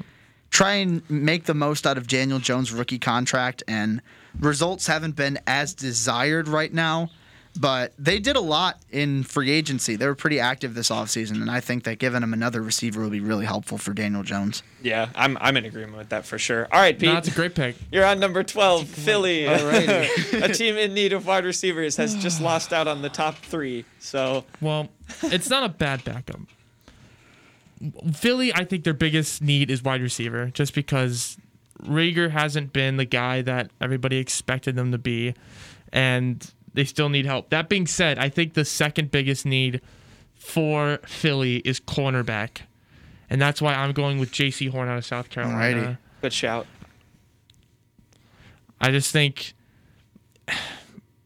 [0.49, 4.01] try and make the most out of Daniel Jones' rookie contract, and
[4.39, 7.11] results haven't been as desired right now.
[7.59, 9.97] But they did a lot in free agency.
[9.97, 13.09] They were pretty active this offseason, and I think that giving him another receiver will
[13.09, 14.63] be really helpful for Daniel Jones.
[14.81, 16.69] Yeah, I'm I'm in agreement with that for sure.
[16.71, 17.09] All right, Pete.
[17.09, 17.75] No, it's a great pick.
[17.91, 19.41] You're on number 12, Philly.
[19.43, 20.41] Alrighty.
[20.49, 23.83] a team in need of wide receivers has just lost out on the top three.
[23.99, 24.87] So, Well,
[25.23, 26.39] it's not a bad backup.
[28.13, 31.37] Philly, I think their biggest need is wide receiver, just because
[31.83, 35.33] Reagor hasn't been the guy that everybody expected them to be,
[35.91, 37.49] and they still need help.
[37.49, 39.81] That being said, I think the second biggest need
[40.35, 42.61] for Philly is cornerback,
[43.29, 45.81] and that's why I'm going with Jaycee Horn out of South Carolina.
[45.81, 45.97] Alrighty.
[46.21, 46.65] good shout.
[48.81, 49.53] I just think.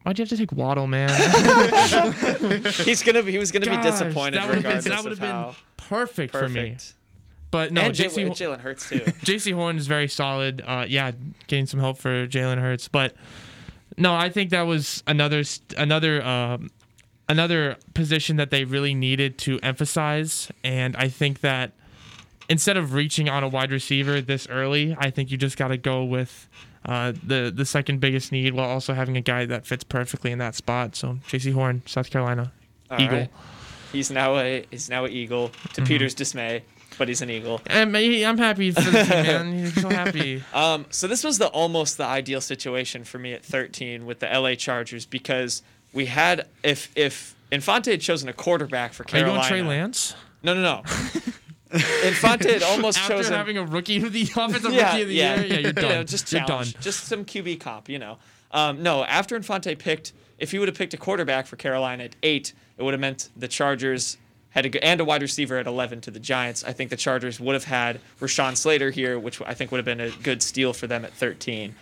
[0.03, 1.09] Why'd you have to take Waddle, man?
[2.83, 5.55] He's gonna be he was gonna be disappointed that would've been- that would've been how
[5.77, 6.75] perfect, for me.
[7.51, 8.97] But no, and JC, Jalen, Jalen Hurts too.
[9.23, 10.61] Jaycee Horn is very solid.
[10.65, 11.11] Uh, yeah,
[11.47, 13.13] getting some help for Jalen Hurts, but
[13.97, 15.43] no, I think that was another
[15.77, 16.71] another um,
[17.29, 21.71] another position that they really needed to emphasize, and I think that
[22.49, 25.77] instead of reaching on a wide receiver this early, I think you just got to
[25.77, 26.47] go with.
[26.85, 30.37] Uh, the the second biggest need while also having a guy that fits perfectly in
[30.39, 30.97] that spot.
[30.97, 32.51] So Jaycee Horn, South Carolina,
[32.91, 33.19] All Eagle.
[33.19, 33.29] right.
[33.93, 35.85] He's now a he's now an eagle to Mm-hmm.
[35.85, 36.63] Peter's dismay,
[36.97, 37.61] but he's an eagle.
[37.67, 39.53] And I'm happy for the team, man.
[39.59, 40.43] He's so happy.
[40.53, 44.27] Um, so this was the almost the ideal situation for me at 13 with the
[44.27, 45.61] LA Chargers because
[45.93, 49.39] we had if if Infante had chosen a quarterback for Carolina.
[49.39, 50.15] Are you going Trey Lance?
[50.41, 50.83] No, no, no.
[52.05, 55.13] Infante had almost After chosen having a rookie of the offensive yeah, rookie of the
[55.15, 55.35] yeah.
[55.35, 55.89] year, yeah, you're You done.
[55.89, 56.65] know, just you're done.
[56.81, 58.17] just some QB cop, you know.
[58.51, 62.15] Um, no, after Infante picked, if he would have picked a quarterback for Carolina at
[62.21, 64.17] eight, it would have meant the Chargers
[64.53, 66.63] had a and a wide receiver at 11 to the Giants.
[66.63, 69.85] I think the Chargers would have had Rashawn Slater here, which I think would have
[69.85, 71.75] been a good steal for them at 13.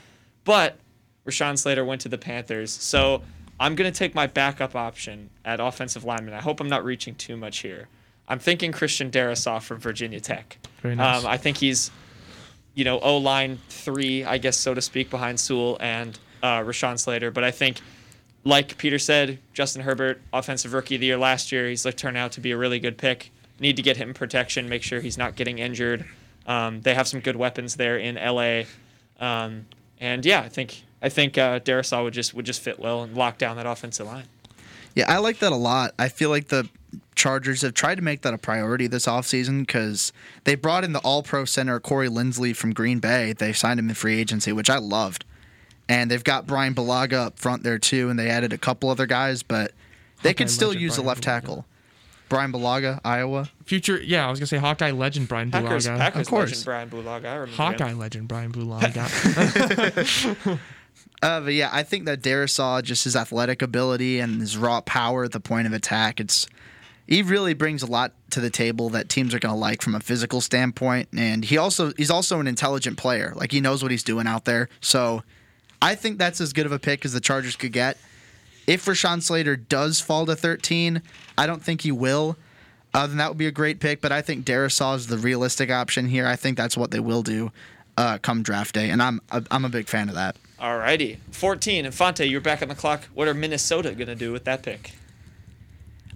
[0.44, 0.78] But
[1.26, 3.22] Rashawn Slater went to the Panthers, so
[3.60, 6.34] I'm gonna take my backup option at offensive lineman.
[6.34, 7.88] I hope I'm not reaching too much here.
[8.28, 10.58] I'm thinking Christian Darrisaw from Virginia Tech.
[10.82, 11.24] Very nice.
[11.24, 11.92] Um, I think he's
[12.74, 16.98] you know, O line three, I guess, so to speak, behind Sewell and uh, Rashawn
[16.98, 17.32] Slater.
[17.32, 17.82] But I think,
[18.44, 22.18] like Peter said, Justin Herbert, offensive rookie of the year last year, he's like turned
[22.18, 23.32] out to be a really good pick.
[23.60, 26.06] Need to get him protection, make sure he's not getting injured.
[26.48, 28.64] Um, they have some good weapons there in LA,
[29.20, 29.68] um,
[30.00, 33.16] and yeah, I think I think uh, Darrisaw would just would just fit well and
[33.16, 34.26] lock down that offensive line.
[34.96, 35.94] Yeah, I like that a lot.
[36.00, 36.68] I feel like the
[37.16, 40.12] Chargers have tried to make that a priority this offseason because
[40.44, 43.34] they brought in the all pro center Corey Linsley from Green Bay.
[43.34, 45.24] They signed him in free agency, which I loved.
[45.92, 49.06] And they've got Brian Bulaga up front there too, and they added a couple other
[49.06, 49.74] guys, but
[50.24, 51.26] they Hawkeye could still legend use a Brian left Bulaga.
[51.26, 51.66] tackle.
[52.30, 53.50] Brian Bulaga, Iowa.
[53.66, 55.98] Future, yeah, I was gonna say Hawkeye legend Brian Packers, Bulaga.
[55.98, 56.50] Packers Of course.
[56.50, 57.26] legend Brian Bulaga.
[57.26, 57.54] I remember him.
[57.56, 59.08] Hawkeye legend Brian Bulaga.
[61.24, 65.24] Uh, but yeah, I think that Darrisaw, just his athletic ability and his raw power
[65.24, 66.48] at the point of attack, it's
[67.08, 69.94] he really brings a lot to the table that teams are going to like from
[69.94, 71.10] a physical standpoint.
[71.16, 73.34] And he also he's also an intelligent player.
[73.36, 74.68] Like he knows what he's doing out there.
[74.80, 75.22] So
[75.82, 77.98] I think that's as good of a pick as the Chargers could get.
[78.68, 81.02] If Rashawn Slater does fall to 13,
[81.38, 82.38] I don't think he will.
[82.94, 84.02] Uh, then that would be a great pick.
[84.02, 86.28] But I think Darrisaw is the realistic option here.
[86.28, 87.52] I think that's what they will do
[87.98, 90.36] uh, come draft day, and I'm I'm a big fan of that.
[90.60, 91.86] Alrighty, 14.
[91.86, 93.04] Infante, you're back on the clock.
[93.14, 94.92] What are Minnesota gonna do with that pick?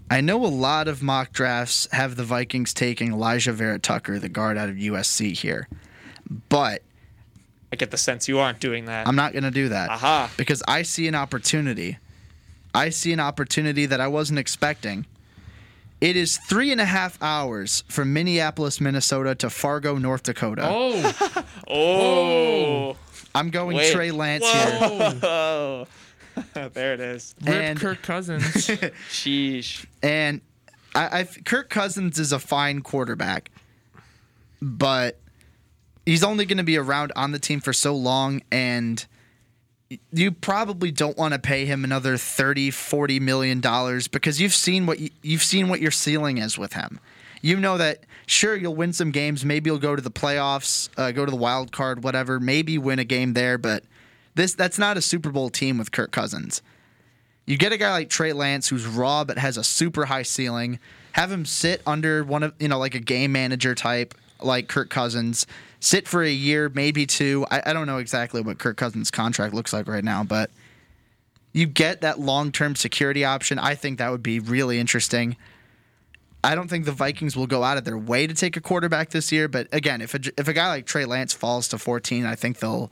[0.09, 4.29] I know a lot of mock drafts have the Vikings taking Alijah Vera Tucker, the
[4.29, 5.67] guard out of USC here.
[6.49, 6.83] But
[7.75, 9.05] I get the sense you aren't doing that.
[9.05, 9.89] I'm not going to do that.
[9.89, 10.31] Aha.
[10.37, 11.97] Because I see an opportunity.
[12.73, 15.05] I see an opportunity that I wasn't expecting.
[15.99, 20.69] It is three and a half hours from Minneapolis, Minnesota to Fargo, North Dakota.
[20.71, 21.73] oh, oh.
[21.73, 22.97] oh.
[23.35, 23.91] I'm going Wait.
[23.91, 25.85] Trey Lance here.
[26.53, 27.35] There it is.
[27.41, 28.43] rip And- Kirk Cousins.
[29.09, 29.85] Sheesh.
[30.01, 30.39] And
[30.93, 33.51] I, I Kirk Cousins is a fine quarterback,
[34.61, 35.17] but
[36.05, 39.05] he's only going to be around on the team for so long, and
[40.11, 44.85] you probably don't want to pay him another 30 40 million dollars because you've seen
[44.85, 46.99] what you, you've seen what your ceiling is with him
[47.43, 51.11] you know that sure you'll win some games maybe you'll go to the playoffs uh,
[51.11, 53.83] go to the wild card whatever maybe win a game there but
[54.33, 56.63] this that's not a super bowl team with kirk cousins
[57.45, 60.79] you get a guy like Trey Lance who's raw but has a super high ceiling.
[61.11, 64.89] Have him sit under one of you know like a game manager type like Kirk
[64.89, 65.45] Cousins.
[65.85, 67.45] Sit for a year, maybe two.
[67.51, 70.49] I, I don't know exactly what Kirk Cousins' contract looks like right now, but
[71.53, 73.59] you get that long term security option.
[73.59, 75.37] I think that would be really interesting.
[76.43, 79.11] I don't think the Vikings will go out of their way to take a quarterback
[79.11, 82.25] this year, but again, if a, if a guy like Trey Lance falls to 14,
[82.25, 82.91] I think they'll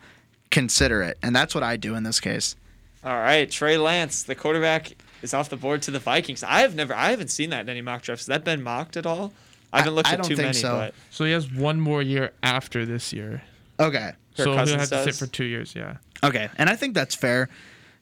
[0.51, 2.55] consider it, and that's what I do in this case.
[3.03, 4.91] All right, Trey Lance, the quarterback,
[5.23, 6.43] is off the board to the Vikings.
[6.43, 8.27] I have never, I haven't seen that in any mock drafts.
[8.27, 9.33] Has that been mocked at all?
[9.73, 10.75] I haven't looked I at don't too think many, so.
[10.77, 13.41] but so he has one more year after this year.
[13.79, 14.11] Okay.
[14.35, 15.75] Kirk so he'll Cousins have to sit for two years.
[15.75, 15.97] Yeah.
[16.23, 17.49] Okay, and I think that's fair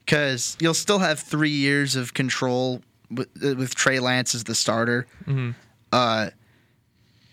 [0.05, 4.53] because you'll still have three years of control with, uh, with Trey Lance as the
[4.55, 5.07] starter,
[5.91, 6.29] uh,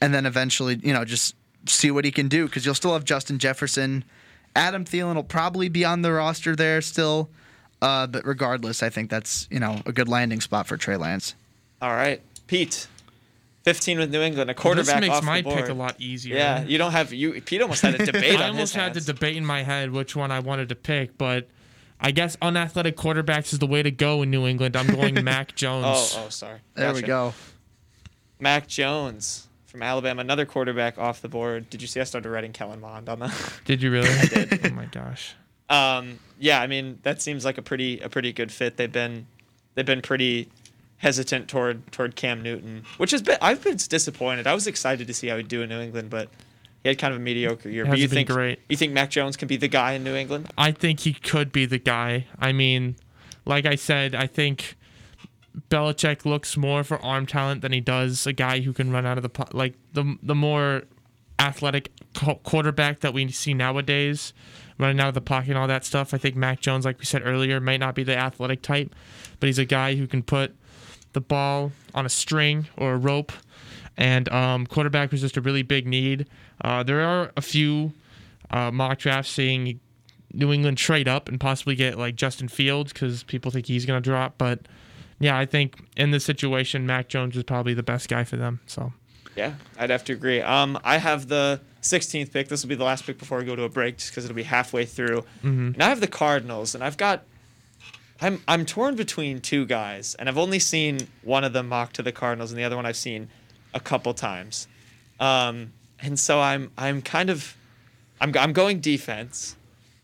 [0.00, 1.34] and then eventually, you know, just
[1.66, 4.04] see what he can do because you'll still have Justin Jefferson.
[4.56, 7.28] Adam Thielen will probably be on the roster there still,
[7.82, 11.34] uh, but regardless, I think that's you know a good landing spot for Trey Lance.
[11.82, 12.86] all right, Pete,
[13.74, 15.56] 15 with New England, a quarterback this makes off my the board.
[15.60, 16.36] pick a lot easier.
[16.36, 17.40] Yeah, you don't have you.
[17.42, 19.06] Pete almost had a debate on I his almost had the hands.
[19.06, 21.48] debate in my head which one I wanted to pick, but
[22.00, 24.76] I guess unathletic quarterbacks is the way to go in New England.
[24.76, 25.84] I'm going Mac Jones.
[26.16, 26.60] Oh, oh, sorry.
[26.74, 27.34] There we go.
[28.40, 31.68] Mac Jones from Alabama, another quarterback off the board.
[31.70, 33.60] Did you see I started writing Kellen Mond on that?
[33.64, 34.08] Did you really?
[34.08, 34.66] I did.
[34.66, 35.34] Oh my gosh.
[35.68, 38.76] Um, yeah, I mean that seems like a pretty a pretty good fit.
[38.78, 39.26] They've been
[39.74, 40.48] they've been pretty
[40.98, 44.46] hesitant toward toward Cam Newton, which has been I've been disappointed.
[44.46, 46.28] I was excited to see how he'd do in New England, but
[46.82, 47.84] he had kind of a mediocre year.
[47.84, 48.60] But you been think great.
[48.68, 50.50] you think Mac Jones can be the guy in New England?
[50.56, 52.26] I think he could be the guy.
[52.38, 52.96] I mean,
[53.44, 54.76] like I said, I think
[55.70, 59.18] Belichick looks more for arm talent than he does a guy who can run out
[59.18, 60.82] of the po- like the the more
[61.38, 61.92] athletic
[62.42, 64.32] quarterback that we see nowadays,
[64.78, 66.12] running out of the pocket and all that stuff.
[66.12, 68.94] I think Mac Jones, like we said earlier, might not be the athletic type,
[69.38, 70.56] but he's a guy who can put
[71.12, 73.32] the ball on a string or a rope
[73.98, 76.28] and um, quarterback was just a really big need.
[76.64, 77.92] Uh, there are a few
[78.50, 79.80] uh, mock drafts seeing
[80.32, 84.00] New England trade up and possibly get like Justin Fields because people think he's going
[84.00, 84.38] to drop.
[84.38, 84.60] But
[85.18, 88.60] yeah, I think in this situation, Mac Jones is probably the best guy for them.
[88.66, 88.92] So
[89.34, 90.40] Yeah, I'd have to agree.
[90.40, 92.48] Um, I have the 16th pick.
[92.48, 94.36] This will be the last pick before we go to a break, just because it'll
[94.36, 95.22] be halfway through.
[95.42, 95.72] Mm-hmm.
[95.74, 97.24] And I have the Cardinals, and I've got.
[98.20, 102.02] I'm I'm torn between two guys, and I've only seen one of them mock to
[102.02, 103.28] the Cardinals, and the other one I've seen
[103.74, 104.66] a couple times.
[105.20, 107.56] Um, and so I'm I'm kind of,
[108.20, 109.56] I'm I'm going defense.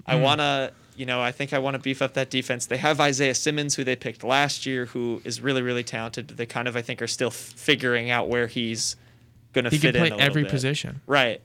[0.06, 2.66] I wanna, you know, I think I want to beef up that defense.
[2.66, 6.28] They have Isaiah Simmons, who they picked last year, who is really really talented.
[6.28, 8.96] They kind of I think are still f- figuring out where he's
[9.54, 10.50] gonna he fit can play in every bit.
[10.52, 11.00] position.
[11.06, 11.40] Right.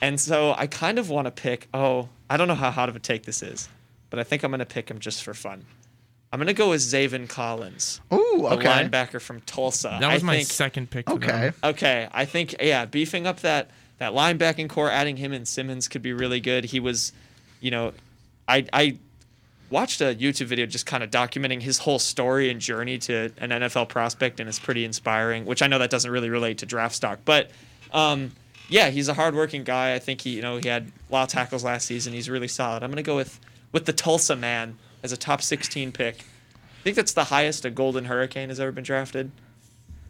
[0.00, 1.68] And so I kind of want to pick.
[1.74, 3.68] Oh, I don't know how hot of a take this is,
[4.10, 5.64] but I think I'm gonna pick him just for fun.
[6.32, 8.66] I'm gonna go with Zaven Collins, Ooh, a okay.
[8.66, 9.98] linebacker from Tulsa.
[10.00, 11.10] That was I my think, second pick.
[11.10, 11.26] Okay.
[11.26, 11.54] them.
[11.62, 16.00] Okay, I think yeah, beefing up that that linebacking core, adding him and Simmons could
[16.00, 16.64] be really good.
[16.64, 17.12] He was,
[17.60, 17.92] you know,
[18.48, 18.96] I I
[19.68, 23.50] watched a YouTube video just kind of documenting his whole story and journey to an
[23.50, 25.44] NFL prospect, and it's pretty inspiring.
[25.44, 27.50] Which I know that doesn't really relate to draft stock, but
[27.92, 28.32] um,
[28.70, 29.94] yeah, he's a hardworking guy.
[29.94, 32.14] I think he you know he had a lot of tackles last season.
[32.14, 32.82] He's really solid.
[32.82, 33.38] I'm gonna go with
[33.70, 36.16] with the Tulsa man as a top 16 pick.
[36.18, 39.30] I think that's the highest a Golden Hurricane has ever been drafted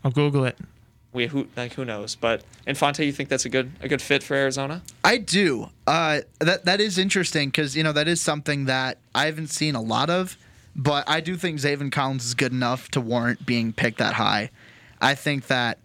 [0.05, 0.59] I'll Google it.
[1.13, 4.23] we who like who knows but infante you think that's a good a good fit
[4.23, 5.69] for arizona I do.
[5.87, 9.75] Uh, that that is interesting because you know that is something that I haven't seen
[9.75, 10.37] a lot of,
[10.75, 14.51] but I do think Zaven Collins is good enough to warrant being picked that high.
[15.01, 15.79] I think that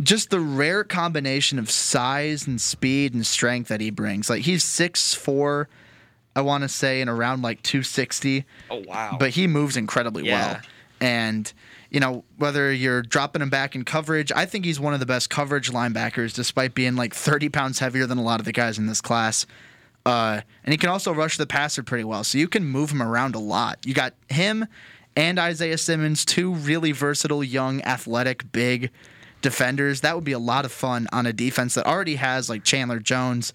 [0.00, 4.64] just the rare combination of size and speed and strength that he brings, like he's
[4.64, 5.68] six four,
[6.36, 10.24] I want to say, and around like two sixty oh wow but he moves incredibly
[10.26, 10.52] Yeah.
[10.52, 10.60] well.
[11.00, 11.52] And
[11.90, 15.06] you know whether you're dropping him back in coverage, I think he's one of the
[15.06, 18.78] best coverage linebackers, despite being like 30 pounds heavier than a lot of the guys
[18.78, 19.46] in this class.
[20.04, 23.02] Uh, and he can also rush the passer pretty well, so you can move him
[23.02, 23.78] around a lot.
[23.84, 24.66] You got him
[25.16, 28.90] and Isaiah Simmons, two really versatile, young, athletic, big
[29.42, 30.02] defenders.
[30.02, 33.00] That would be a lot of fun on a defense that already has like Chandler
[33.00, 33.52] Jones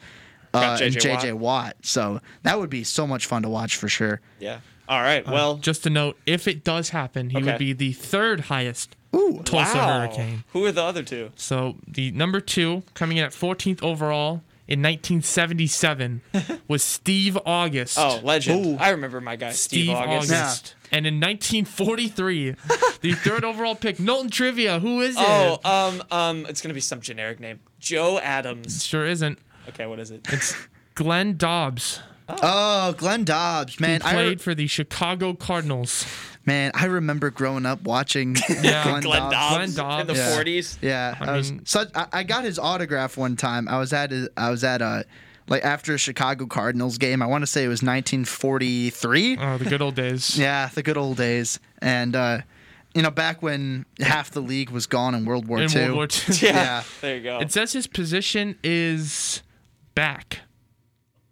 [0.54, 1.76] uh, Got and JJ JJ Watt.
[1.82, 4.22] So that would be so much fun to watch for sure.
[4.40, 4.60] yeah
[4.90, 7.46] all right well Just to note, if it does happen, he Okay.
[7.46, 10.00] would be the third highest Ooh, Tulsa wow.
[10.02, 10.44] Hurricane.
[10.54, 14.82] who are the other two So the number two, coming in at 14th overall in
[14.82, 16.22] 1977,
[16.68, 17.98] was Steve August.
[17.98, 18.78] oh legend Ooh.
[18.78, 20.76] i remember my guy steve, Steve august, August.
[20.94, 22.52] And in 1943,
[23.02, 24.80] the third overall pick, Knowlton Trivia.
[24.80, 25.24] Who is it?
[25.26, 29.40] oh um um it's gonna be some generic name joe adams sure isn't.
[29.70, 30.56] Okay what is it It's
[30.96, 34.02] Glenn Dobbs, Oh, Glenn Dobbs, who man!
[34.04, 36.06] I re- played for the Chicago Cardinals.
[36.46, 38.84] man, I remember growing up watching Yeah.
[38.84, 39.34] Glenn, glenn Dobbs.
[39.34, 40.02] dobbs, Glenn Dobbs.
[40.02, 40.38] in the Yeah.
[40.38, 41.90] 40s Yeah, I, I was mean- such.
[41.96, 43.68] I, I got his autograph one time.
[43.68, 44.12] I was at.
[44.14, 45.06] A, I was at a
[45.48, 47.22] like after a Chicago Cardinals game.
[47.22, 49.38] I want to say it was 1943.
[49.38, 50.38] Oh, the good old days.
[50.40, 51.60] Yeah, the good old days.
[51.82, 52.40] And uh,
[52.94, 55.86] you know, back when half the league was gone in World War In II.
[55.92, 56.36] World War II.
[56.42, 56.84] yeah, Yeah.
[57.02, 59.42] there you go It says his position is
[60.02, 60.40] back.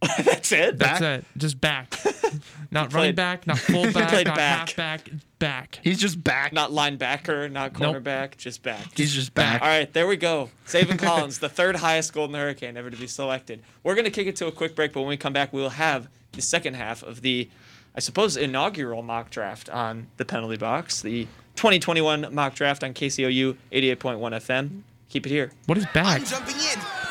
[0.24, 1.20] that's it That's Back?
[1.20, 1.26] it.
[1.38, 1.94] Just back.
[2.72, 4.58] Not played- running back, not full back, played not back.
[4.70, 5.80] half back, back.
[5.84, 6.54] He's just back.
[6.54, 7.96] not linebacker not Nope.
[7.96, 9.62] cornerback just back He's just back.
[9.64, 10.52] All right, there we go.
[10.68, 13.64] Zaven Collins, the third highest Golden Hurricane ever to be selected.
[13.84, 15.62] We're going to kick it to a quick break, but when we come back, we
[15.62, 17.50] will have the second half of the,
[17.96, 23.58] I suppose, inaugural mock draft on the penalty box, the 2021 mock draft on KCOU
[23.72, 24.82] 88.1 FM.
[25.10, 25.52] Keep it here.
[25.66, 26.22] What is back?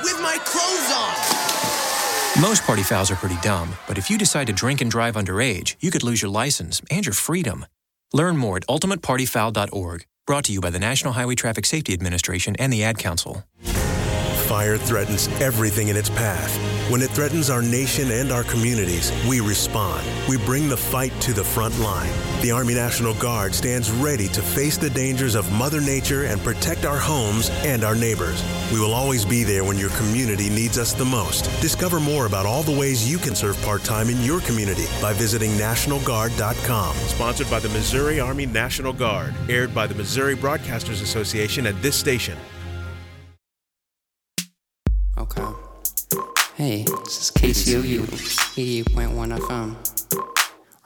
[0.03, 2.43] With my clothes on.
[2.43, 5.75] Most party fouls are pretty dumb, but if you decide to drink and drive underage,
[5.81, 7.67] you could lose your license and your freedom.
[8.13, 10.07] Learn more at ultimatepartyfoul.org.
[10.27, 13.45] Brought to you by the National Highway Traffic Safety Administration and the Ad Council.
[14.59, 16.53] Fire threatens everything in its path.
[16.91, 20.05] When it threatens our nation and our communities, we respond.
[20.29, 22.11] We bring the fight to the front line.
[22.43, 26.85] The Army National Guard stands ready to face the dangers of Mother Nature and protect
[26.85, 28.43] our homes and our neighbors.
[28.73, 31.45] We will always be there when your community needs us the most.
[31.61, 35.13] Discover more about all the ways you can serve part time in your community by
[35.13, 36.97] visiting NationalGuard.com.
[36.97, 39.35] Sponsored by the Missouri Army National Guard.
[39.49, 42.37] Aired by the Missouri Broadcasters Association at this station.
[46.59, 48.01] Hey, this is KCOU
[48.91, 49.77] 88.1 FM.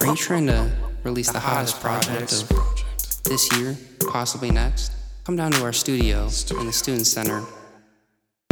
[0.03, 0.71] Are you trying to
[1.03, 3.75] release the hottest project of this year,
[4.11, 4.93] possibly next?
[5.25, 6.25] Come down to our studio
[6.61, 7.43] in the Student Center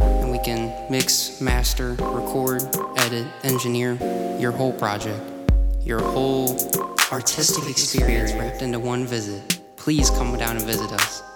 [0.01, 2.63] and we can mix, master, record,
[2.97, 3.99] edit, engineer
[4.41, 5.21] your whole project,
[5.85, 6.59] your whole
[7.13, 9.61] artistic experience wrapped into one visit.
[9.77, 11.30] Please come down and visit us.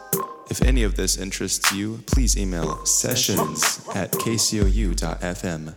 [0.50, 5.74] If any of this interests you, please email sessions at kcou.fm.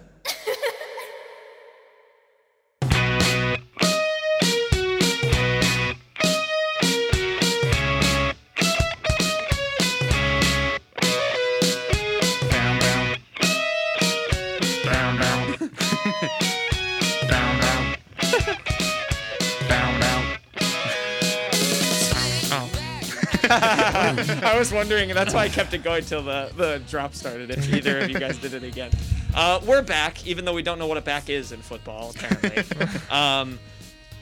[24.44, 27.50] I was wondering, and that's why I kept it going till the, the drop started.
[27.50, 28.92] If either of you guys did it again,
[29.34, 32.64] uh, we're back, even though we don't know what a back is in football, apparently.
[33.10, 33.60] um,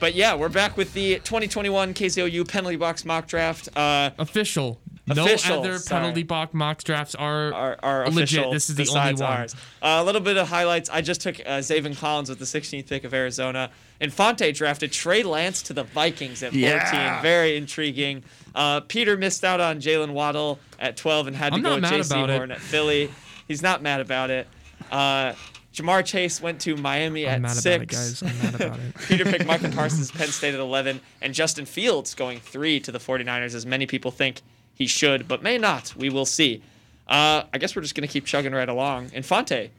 [0.00, 3.68] but yeah, we're back with the 2021 KCOU penalty box mock draft.
[3.76, 4.80] Uh, Official.
[5.08, 6.00] Official, No other sorry.
[6.00, 8.40] penalty box mock drafts are, are, are legit.
[8.40, 8.52] official.
[8.52, 9.22] This is the only one.
[9.22, 9.54] ours.
[9.80, 10.90] Uh, a little bit of highlights.
[10.90, 13.70] I just took uh, Zaven Collins with the 16th pick of Arizona.
[14.00, 16.60] Infante drafted Trey Lance to the Vikings at 14.
[16.60, 17.22] Yeah.
[17.22, 18.24] Very intriguing.
[18.54, 21.74] Uh, Peter missed out on Jaylen Waddle at 12 and had to I'm go not
[21.76, 22.36] with mad Jaycee about it.
[22.36, 23.10] Horn at Philly.
[23.46, 24.48] He's not mad about it.
[24.90, 25.34] Uh,
[25.72, 27.74] Ja'Marr Chase went to Miami I'm at mad six.
[27.74, 28.22] about it, guys.
[28.22, 28.94] I'm mad about it.
[29.08, 32.98] Peter picked Micah Parsons, Penn State at 11, and Justin Fields going three to the
[32.98, 34.40] 49ers, as many people think
[34.76, 35.94] he should, but may not.
[35.96, 36.62] We will see.
[37.08, 39.10] Uh, I guess we're just going to keep chugging right along.
[39.12, 39.70] Infante,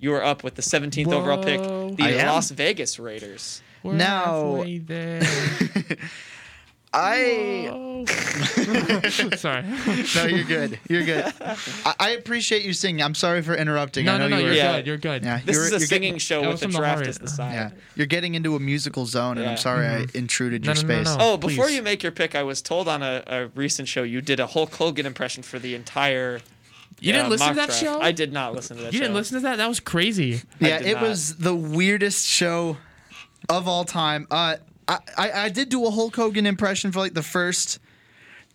[0.00, 1.60] you are up with the 17th overall pick,
[1.96, 2.26] the I am.
[2.28, 3.62] Las Vegas Raiders.
[3.82, 5.22] We're Now- halfway there.
[6.92, 8.04] I
[9.36, 9.62] Sorry.
[10.14, 10.78] no, you're good.
[10.88, 11.32] You're good.
[11.84, 13.02] I, I appreciate you singing.
[13.02, 14.06] I'm sorry for interrupting.
[14.06, 14.40] No, I know no, no.
[14.40, 14.76] you You're Yeah.
[14.76, 14.86] good.
[14.86, 15.22] You're good.
[15.24, 17.28] Yeah, This you're, is a singing getting, show with the from the draft as the
[17.28, 17.52] side.
[17.52, 19.50] yeah, you're getting into a musical zone, and Yeah.
[19.52, 21.16] I'm sorry I intruded No, your no, no, space.
[21.18, 21.32] no.
[21.32, 21.76] Oh, before Please.
[21.76, 24.46] you make your pick, I was told on a, a recent show you did a
[24.46, 26.40] Hulk Hogan impression for the entire.
[27.00, 27.80] You uh, didn't listen to that draft.
[27.82, 28.00] show?
[28.00, 29.04] I did not listen to that You show.
[29.04, 29.56] didn't listen to that?
[29.56, 30.42] That was crazy.
[30.58, 31.02] Yeah, it not.
[31.02, 32.76] was the weirdest show
[33.48, 34.26] of all time.
[34.30, 34.56] Uh,
[34.88, 37.78] I, I, I did do a Hulk Hogan impression for like the first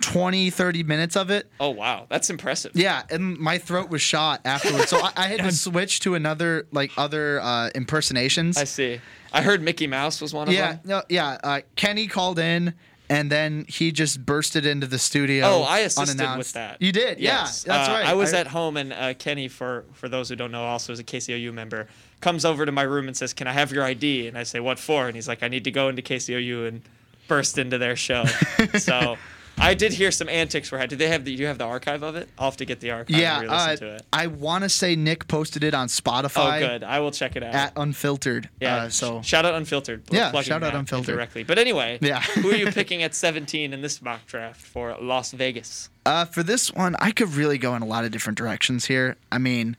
[0.02, 1.50] 20, 30 minutes of it.
[1.60, 2.08] Oh, wow.
[2.10, 2.72] That's impressive.
[2.76, 4.90] Yeah, and my throat was shot afterwards.
[4.90, 8.58] So I, I had to switch to another, like, other uh, impersonations.
[8.58, 9.00] I see.
[9.32, 10.56] I heard Mickey Mouse was one of them.
[10.56, 10.82] yeah, them.
[10.86, 11.38] no, yeah.
[11.44, 12.74] Uh, Kenny called in,
[13.10, 15.46] and then he just bursted into the studio.
[15.46, 16.38] Oh, I assisted unannounced.
[16.38, 16.82] with that.
[16.82, 17.64] You did, Yes.
[17.66, 17.74] yeah.
[17.78, 18.06] That's Uh, right.
[18.06, 21.00] I was at home, and uh, Kenny, for for those who don't know, also is
[21.00, 21.88] a KCOU member,
[22.24, 24.60] comes over to my room and says, "Can I have your ID?" And I say,
[24.60, 26.82] "What for?" And he's like, "I need to go into KCOU and
[27.28, 28.26] burst into their show."
[28.80, 29.18] so.
[29.56, 30.90] I did hear some antics were had.
[30.90, 31.36] Do they have the?
[31.36, 32.28] Do you have the archive of it?
[32.40, 33.16] I'll have to get the archive.
[33.16, 34.02] Yeah, and uh, to it.
[34.12, 36.58] I want to say Nick posted it on Spotify.
[36.58, 36.84] Oh, good.
[36.84, 37.54] I will check it out.
[37.54, 38.50] at Unfiltered.
[38.60, 38.76] yeah.
[38.78, 40.02] uh, so shout out unfiltered.
[40.10, 41.14] We're Yeah, shout out Unfiltered.
[41.14, 41.44] directly.
[41.44, 42.22] But anyway, Yeah.
[42.22, 45.90] who are you picking at 17 in this mock draft for Las Vegas?
[46.04, 49.18] Uh, for this one, I could really go in a lot of different directions here.
[49.32, 49.78] I mean,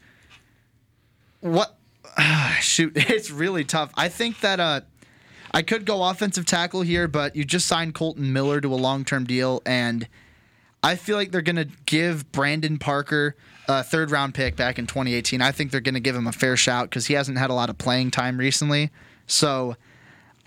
[1.40, 1.76] what?
[2.60, 3.90] shoot, it's really tough.
[3.96, 4.80] I think that uh,
[5.52, 9.24] I could go offensive tackle here, but you just signed Kolton Miller to a long-term
[9.24, 10.08] deal, and
[10.82, 13.36] I feel like they're gonna give Brandon Parker
[13.68, 15.40] a third-round pick back in 2018.
[15.40, 17.70] I think they're gonna give him a fair shout because he hasn't had a lot
[17.70, 18.90] of playing time recently.
[19.26, 19.76] So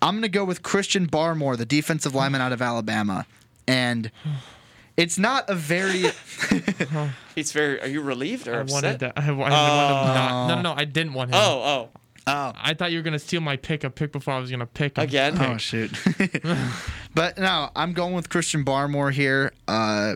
[0.01, 3.25] I'm gonna go with Christian Barmore, the defensive lineman out of Alabama,
[3.67, 4.11] and.
[4.97, 6.05] It's not a very
[7.35, 7.79] it's very.
[7.81, 8.83] Are you relieved or I upset?
[8.83, 9.13] wanted that.
[9.15, 10.47] I, I wanted him not.
[10.47, 10.73] No, no, no.
[10.75, 11.35] I didn't want him.
[11.39, 11.89] Oh, oh,
[12.29, 14.65] Oh, I thought you were gonna steal my pick a pick before I was gonna
[14.65, 15.03] pick him.
[15.05, 15.37] again.
[15.39, 15.91] oh shoot.
[17.15, 19.53] but no, I'm going with Christian Barmore here.
[19.67, 20.15] Uh,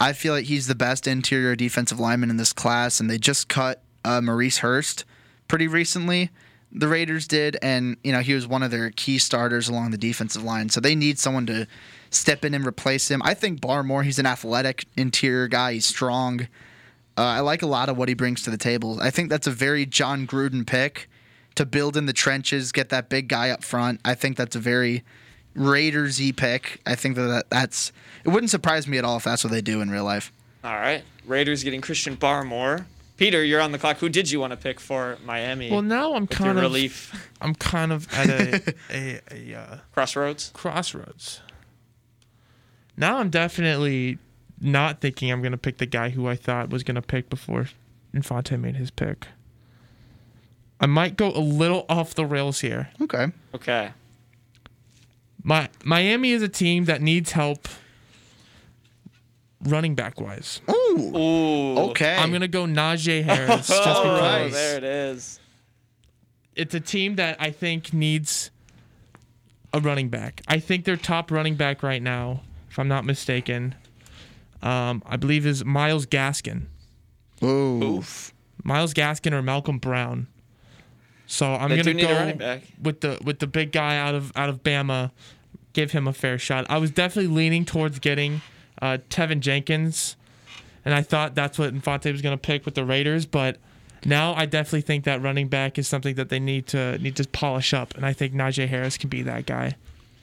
[0.00, 3.48] I feel like he's the best interior defensive lineman in this class, and they just
[3.48, 5.04] cut uh, Maurice Hurst
[5.46, 6.30] pretty recently.
[6.78, 9.98] The Raiders did, and you know he was one of their key starters along the
[9.98, 10.68] defensive line.
[10.68, 11.66] So they need someone to
[12.10, 13.22] step in and replace him.
[13.24, 15.72] I think Barmore, he's an athletic interior guy.
[15.72, 16.42] He's strong.
[17.18, 19.00] Uh, I like a lot of what he brings to the table.
[19.00, 21.08] I think that's a very Jon Gruden pick
[21.54, 24.00] to build in the trenches, get that big guy up front.
[24.04, 25.02] I think that's a very
[25.54, 26.80] Raiders y pick.
[26.84, 27.90] I think that that's.
[28.24, 30.30] It wouldn't surprise me at all if that's what they do in real life.
[30.62, 31.02] All right.
[31.26, 32.84] Raiders getting Christian Barmore.
[33.16, 33.98] Peter, you're on the clock.
[33.98, 35.70] Who did you want to pick for Miami?
[35.70, 40.50] Well, now I'm kind of relief I'm kind of at a a, a uh, crossroads.
[40.54, 41.40] crossroads.
[42.96, 44.18] Now I'm definitely
[44.60, 47.68] not thinking I'm gonna pick the guy who I thought was gonna pick before
[48.12, 49.28] Infante made his pick.
[50.78, 52.90] I might go a little off the rails here.
[53.00, 53.28] Okay.
[53.54, 53.92] Okay.
[55.42, 57.68] My Miami is a team that needs help
[59.66, 60.60] running back wise.
[60.70, 61.12] Ooh.
[61.16, 61.78] Ooh.
[61.90, 62.14] Okay.
[62.16, 65.40] I'm gonna go Najee Harris just Oh, because there it is.
[66.54, 68.50] it's a team that I think needs
[69.72, 70.42] a running back.
[70.48, 73.74] I think their top running back right now, if I'm not mistaken,
[74.62, 76.66] um, I believe is Myles Gaskin.
[77.42, 77.82] Ooh.
[77.98, 78.32] Oof.
[78.64, 80.26] Myles Gaskin or Malcolm Brown.
[81.26, 82.62] So I'm They gonna go back.
[82.80, 85.10] with the with the big guy out of out of Bama.
[85.72, 86.64] Give him a fair shot.
[86.70, 88.40] I was definitely leaning towards getting
[88.82, 90.16] uh, Teven Jenkins
[90.84, 93.56] and I thought that's what Infante was going to pick with the Raiders, but
[94.04, 97.26] now I definitely think that running back is something that they need to need to
[97.26, 99.74] polish up, and I think Najee Harris can be that guy.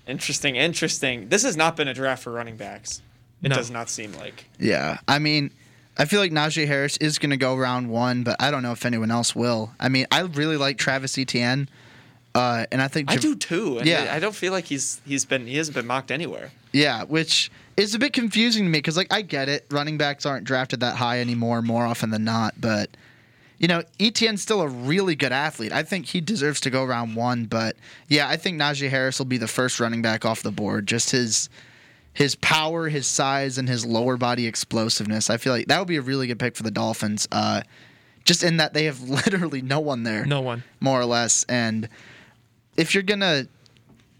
[0.08, 1.28] Interesting, interesting.
[1.30, 3.02] This has not been a draft for running backs.
[3.42, 3.56] It No.
[3.56, 4.46] does not seem like.
[4.58, 5.52] Yeah, I mean,
[5.98, 8.72] I feel like Najee Harris is going to go round one, but I don't know
[8.72, 9.72] if anyone else will.
[9.82, 11.68] I mean, I really like Travis Etienne,
[12.36, 13.80] uh, and I think I do too.
[13.80, 14.12] And Yeah.
[14.16, 16.52] I don't feel like he's he's been he hasn't been mocked anywhere.
[16.74, 19.66] Yeah, which is a bit confusing to me because, like, I get it.
[19.72, 22.60] Running backs aren't drafted that high anymore, more often than not.
[22.60, 22.90] But,
[23.60, 25.72] you know, Etienne's still a really good athlete.
[25.72, 27.46] I think he deserves to go round one.
[27.46, 27.76] But,
[28.10, 30.88] yeah, I think Najee Harris will be the first running back off the board.
[30.88, 31.50] Just his.
[32.16, 35.32] His power, his size, and his lower body explosiveness.
[35.32, 37.28] I feel like that would be a really good pick for the Dolphins.
[37.32, 37.64] Uh,
[38.24, 40.64] just in that they have literally no one there No one.
[40.80, 41.44] more or less.
[41.50, 41.90] And
[42.78, 43.48] if you're gonna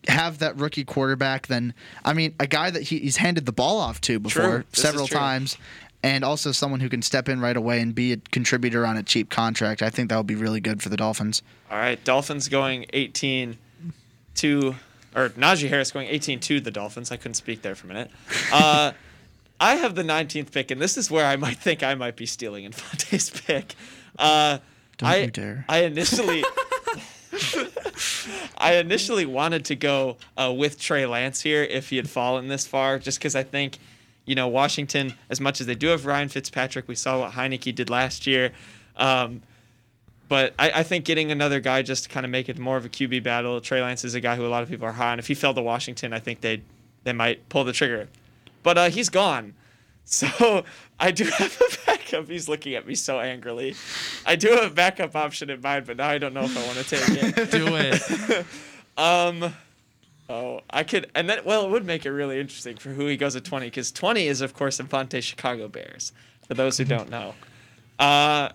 [0.08, 1.74] have that rookie quarterback, then
[2.04, 4.64] I mean, a guy that he, he's handed the ball off to before True.
[4.72, 5.58] This is several times,
[6.04, 9.04] and also someone who can step in right away and be a contributor on a
[9.04, 9.82] cheap contract.
[9.82, 11.42] I think that would be really good for the Dolphins.
[11.72, 13.58] All right, Dolphins going 18
[14.36, 14.76] to,
[15.16, 17.12] or Najee Harris going 18 to the Dolphins.
[17.12, 18.12] I couldn't speak there for a minute.
[18.52, 18.92] Uh,
[19.60, 22.26] I have the 19th pick, and this is where I might think I might be
[22.26, 23.76] stealing Infante's pick.
[24.20, 24.58] Uh,
[24.98, 25.66] Don't I, you dare.
[25.70, 26.44] I initially.
[28.58, 32.66] I initially wanted to go uh, with Trey Lance here if he had fallen this
[32.68, 33.80] far, just because I think,
[34.26, 37.74] you know, Washington, as much as they do have Ryan Fitzpatrick, we saw what Heinicke
[37.74, 38.52] did last year.
[38.96, 39.42] Um,
[40.30, 42.86] but I, I think getting another guy just to kind of make it more of
[42.86, 43.60] a QB battle.
[43.62, 45.20] Trey Lance is a guy who a lot of people are high on.
[45.20, 46.62] If he fell to Washington, I think they
[47.04, 48.08] they might pull the trigger.
[48.64, 49.54] But uh, he's gone.
[50.06, 50.64] So
[51.00, 52.28] I do have a backup.
[52.30, 53.76] He's looking at me so angrily.
[54.26, 56.66] I do have a backup option in mind, but now I don't know if I
[56.66, 57.52] want to take it.
[57.52, 58.46] Do it.
[58.96, 59.56] Um,
[60.30, 63.18] oh, I could, and then well, it would make it really interesting for who he
[63.18, 66.14] goes at twenty, because twenty is of course Infante Chicago Bears.
[66.48, 67.34] For those who don't know,
[67.98, 68.50] uh,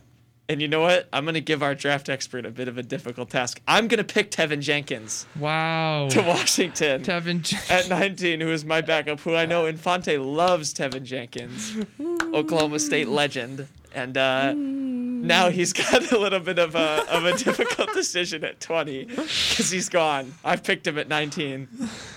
[0.48, 1.08] and you know what?
[1.12, 3.60] I'm gonna give our draft expert a bit of a difficult task.
[3.68, 6.08] I'm gonna pick Teven Jenkins Wow.
[6.10, 7.42] to Washington Teven.
[7.42, 11.76] J- at 19, who is my backup, who I know Infante loves Teven Jenkins,
[12.34, 13.66] Oklahoma State legend.
[13.94, 18.60] And uh, now he's got a little bit of a, of a difficult decision at
[18.60, 20.34] 20 because he's gone.
[20.44, 21.68] I've picked him at 19.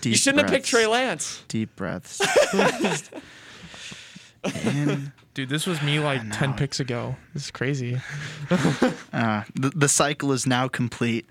[0.04, 0.68] you shouldn't have picked.
[0.68, 1.44] Trey Lance.
[1.48, 2.20] Deep breaths.
[4.44, 7.16] and Dude, this was me like 10 picks ago.
[7.34, 8.02] This is crazy.
[9.14, 11.26] uh, the, the cycle is now complete.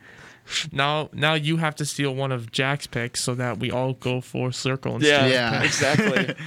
[0.73, 4.21] Now now you have to steal one of Jack's picks so that we all go
[4.21, 5.63] for circle and Yeah, Yeah.
[5.63, 6.35] exactly.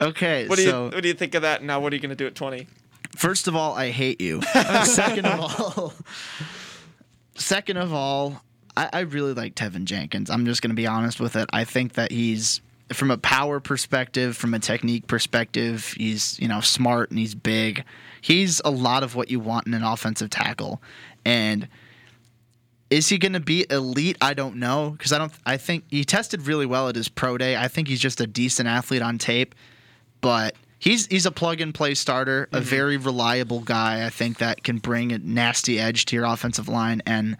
[0.00, 1.62] Okay, What do you What do you think of that?
[1.62, 2.66] Now, what are you gonna do at 20?
[3.16, 4.42] First of all, I hate you.
[4.84, 5.92] second of all,
[7.36, 8.42] second of all,
[8.76, 10.30] I, I really like Teven Jenkins.
[10.30, 11.48] I'm just going to be honest with it.
[11.52, 12.60] I think that he's
[12.94, 17.84] from a power perspective, from a technique perspective, he's you know smart and he's big.
[18.20, 20.82] He's a lot of what you want in an offensive tackle,
[21.24, 21.68] and
[22.90, 24.16] is he going to be elite?
[24.20, 25.32] I don't know because I don't.
[25.44, 27.56] I think he tested really well at his pro day.
[27.56, 29.54] I think he's just a decent athlete on tape,
[30.20, 32.64] but he's he's a plug and play starter, a mm-hmm.
[32.64, 34.06] very reliable guy.
[34.06, 37.02] I think that can bring a nasty edge to your offensive line.
[37.06, 37.36] And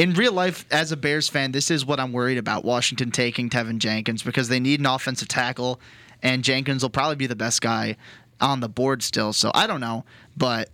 [0.00, 3.50] in real life, as a Bears fan, this is what I'm worried about: Washington taking
[3.50, 5.78] Teven Jenkins because they need an offensive tackle,
[6.22, 7.98] and Jenkins will probably be the best guy
[8.40, 9.34] on the board still.
[9.34, 10.04] So I don't know,
[10.36, 10.70] but.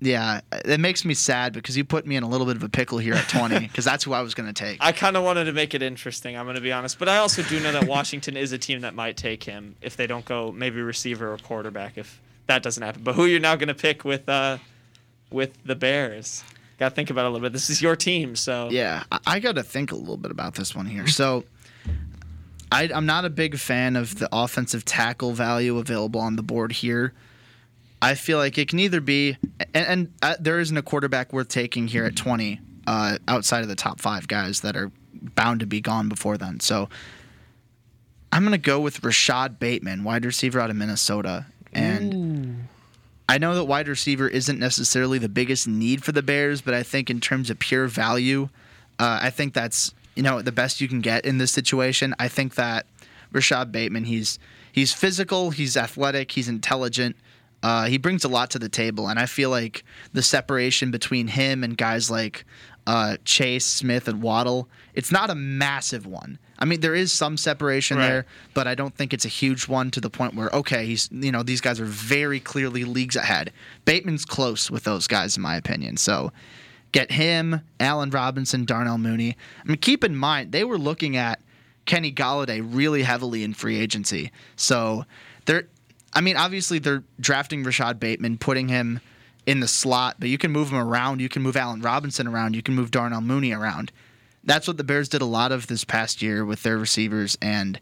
[0.00, 2.68] Yeah, it makes me sad because you put me in a little bit of a
[2.68, 4.78] pickle here at 20 because that's who I was going to take.
[4.80, 6.36] I kind of wanted to make it interesting.
[6.36, 8.82] I'm going to be honest, but I also do know that Washington is a team
[8.82, 12.80] that might take him if they don't go maybe receiver or quarterback if that doesn't
[12.80, 13.02] happen.
[13.02, 14.58] But who you're now going to pick with uh
[15.32, 16.44] with the Bears?
[16.78, 17.52] Got to think about it a little bit.
[17.52, 20.54] This is your team, so Yeah, I, I got to think a little bit about
[20.54, 21.06] this one here.
[21.08, 21.44] So,
[22.70, 26.72] I, I'm not a big fan of the offensive tackle value available on the board
[26.72, 27.12] here.
[28.00, 29.36] I feel like it can either be,
[29.74, 33.68] and, and uh, there isn't a quarterback worth taking here at 20 uh, outside of
[33.68, 34.92] the top five guys that are
[35.34, 36.60] bound to be gone before then.
[36.60, 36.88] So,
[38.30, 41.46] I'm going to go with Rashod Bateman, wide receiver out of Minnesota.
[41.72, 42.27] And
[43.28, 46.82] I know that wide receiver isn't necessarily the biggest need for the Bears, but I
[46.82, 48.48] think in terms of pure value,
[48.98, 52.14] uh, I think that's you know the best you can get in this situation.
[52.18, 52.86] I think that
[53.30, 54.38] Rashod Bateman, he's
[54.72, 57.16] he's physical, he's athletic, he's intelligent.
[57.62, 61.28] Uh, he brings a lot to the table, and I feel like the separation between
[61.28, 62.46] him and guys like
[62.88, 66.38] uh, Chase, Smith, and Waddle, it's not a massive one.
[66.58, 68.08] I mean, there is some separation Right.
[68.08, 71.08] there, but I don't think it's a huge one to the point where okay, he's
[71.12, 73.52] you know these guys are very clearly leagues ahead.
[73.84, 75.98] Bateman's close with those guys in my opinion.
[75.98, 76.32] So
[76.92, 79.36] get him, Allen Robinson, Darnell Mooney.
[79.62, 81.40] I mean, keep in mind they were looking at
[81.84, 84.32] Kenny Golladay really heavily in free agency.
[84.56, 85.04] So
[85.44, 85.68] there,
[86.14, 89.00] I mean, obviously they're drafting Rashod Bateman, putting him
[89.48, 91.22] in the slot, but you can move him around.
[91.22, 92.54] You can move Allen Robinson around.
[92.54, 93.90] You can move Darnell Mooney around.
[94.44, 97.80] That's what the Bears did a lot of this past year with their receivers, and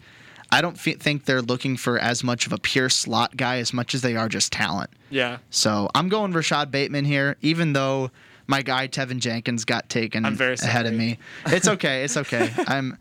[0.53, 3.73] I don't fe- think they're looking for as much of a pure slot guy as
[3.73, 4.91] much as they are just talent.
[5.11, 5.39] Yeah.
[5.51, 8.13] So I'm going Rashod Bateman here, even though
[8.47, 11.19] my guy Teven Jenkins got taken ahead of me.
[11.47, 12.05] It's okay.
[12.05, 12.49] It's okay.
[12.69, 12.97] I'm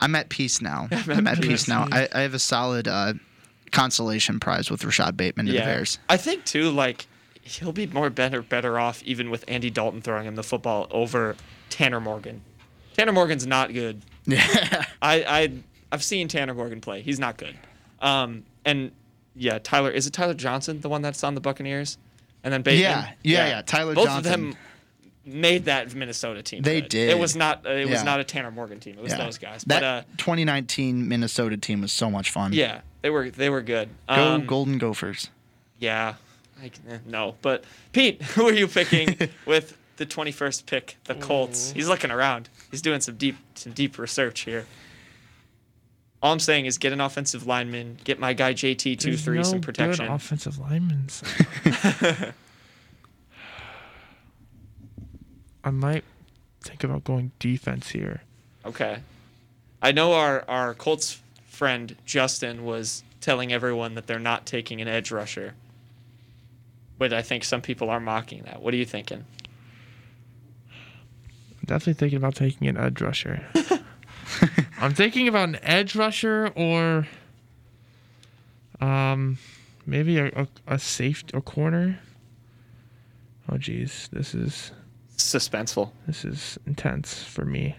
[0.00, 0.88] I'm at peace now.
[1.06, 1.86] I'm at peace now.
[1.92, 3.12] I, I have a solid uh,
[3.70, 6.00] consolation prize with Rashod Bateman to the Bears.
[6.08, 7.06] I think too, like
[7.42, 11.36] he'll be more better better off even with Andy Dalton throwing him the football over
[11.70, 12.42] Tanner Morgan.
[12.96, 14.02] Tanner Morgan's not good.
[14.26, 14.84] Yeah.
[15.02, 15.52] I I
[15.90, 17.00] I've seen Tanner Morgan play.
[17.02, 17.56] He's not good.
[18.00, 18.92] Um and
[19.34, 21.96] yeah, Tyler is it Tyler Johnson the one that's on the Buccaneers?
[22.44, 22.82] And then Bateman.
[22.82, 23.94] Yeah, yeah, yeah, Tyler Johnson.
[23.94, 24.32] Both Johnson.
[24.32, 24.56] of them
[25.40, 26.62] made that Minnesota team.
[26.62, 26.90] They good.
[26.90, 27.10] did.
[27.10, 28.96] It was not uh, it was not a Tanner Morgan team.
[28.98, 29.24] It was Yeah.
[29.24, 29.64] those guys.
[29.64, 32.52] That but uh 2019 Minnesota team was so much fun.
[32.52, 33.88] yeah, they were they were good.
[34.08, 35.30] Go Um, Golden Gophers.
[35.78, 36.14] Yeah,
[36.60, 37.34] I, eh, no.
[37.42, 41.70] But Pete, who are you picking with the 21st pick, the Colts?
[41.72, 42.48] He's looking around.
[42.70, 44.66] He's doing some deep some deep research here.
[46.22, 49.42] All I'm saying is get an offensive lineman, get my guy JT two three no
[49.42, 50.06] some good protection.
[50.08, 51.08] offensive linemen.
[51.08, 51.26] so-
[55.64, 56.04] I might
[56.62, 58.22] think about going defense here.
[58.64, 58.98] Okay.
[59.82, 64.88] I know our our Colts friend Justin was telling everyone that they're not taking an
[64.88, 65.54] edge rusher.
[67.00, 68.60] But I think some people are mocking that.
[68.60, 69.24] What are you thinking?
[70.68, 73.42] I'm definitely thinking about taking an edge rusher.
[74.78, 77.08] I'm thinking about an edge rusher or
[78.82, 79.38] um
[79.86, 81.98] maybe a a, a safe a corner.
[83.50, 84.72] Oh geez, this is
[85.16, 85.92] Suspenseful.
[86.06, 87.76] this is intense for me.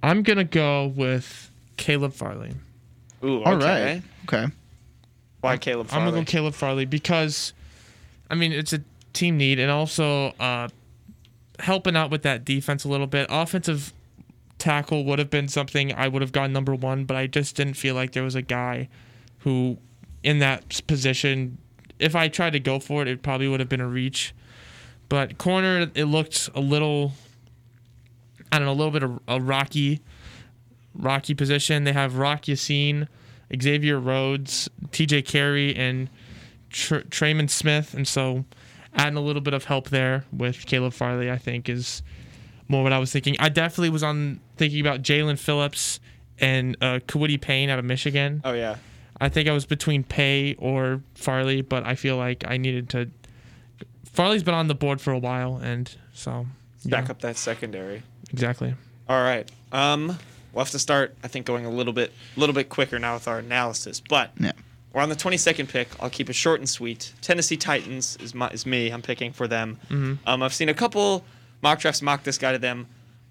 [0.00, 2.52] I'm gonna go with Caleb Farley.
[3.24, 3.94] Ooh, All okay.
[3.94, 4.02] right.
[4.26, 4.46] Okay.
[5.40, 7.52] Why Caleb I'm gonna go Caleb Farley because,
[8.30, 8.80] I mean, it's a
[9.12, 10.68] team need and also uh,
[11.58, 13.26] helping out with that defense a little bit.
[13.28, 13.92] Offensive
[14.58, 17.74] tackle would have been something I would have gone number one, but I just didn't
[17.74, 18.88] feel like there was a guy
[19.40, 19.78] who,
[20.22, 21.58] in that position,
[21.98, 24.34] if I tried to go for it, it probably would have been a reach.
[25.08, 27.12] But corner, it looked a little,
[28.52, 30.00] I don't know, a little bit of a rocky,
[30.94, 31.82] rocky position.
[31.82, 33.08] They have Rock Ya-Sin,
[33.60, 35.22] Xavier Rhodes, T.J.
[35.22, 36.08] Carrie, and
[36.70, 38.44] Tr- Trayman Smith, and so
[38.94, 42.02] adding a little bit of help there with Caleb Farley, I think, is
[42.68, 43.36] more what I was thinking.
[43.38, 46.00] I definitely was on thinking about Jaelan Phillips
[46.38, 48.40] and uh, Kwity Paye out of Michigan.
[48.44, 48.76] Oh yeah.
[49.20, 53.10] I think I was between Paye or Farley, but I feel like I needed to.
[54.06, 56.46] Farley's been on the board for a while, and so
[56.86, 58.02] Back up that secondary.
[58.32, 58.74] exactly.
[59.08, 59.50] All right.
[59.72, 60.18] Um,
[60.52, 61.14] we'll have to start.
[61.22, 64.00] I think going a little bit, a little bit quicker now with our analysis.
[64.00, 64.52] But Yeah.
[64.92, 65.88] We're on the 22nd pick.
[66.00, 67.12] I'll keep it short and sweet.
[67.20, 68.90] Tennessee Titans is my is me.
[68.90, 69.78] I'm picking for them.
[70.26, 71.24] Um, I've seen a couple
[71.62, 72.86] mock drafts mock this guy to them.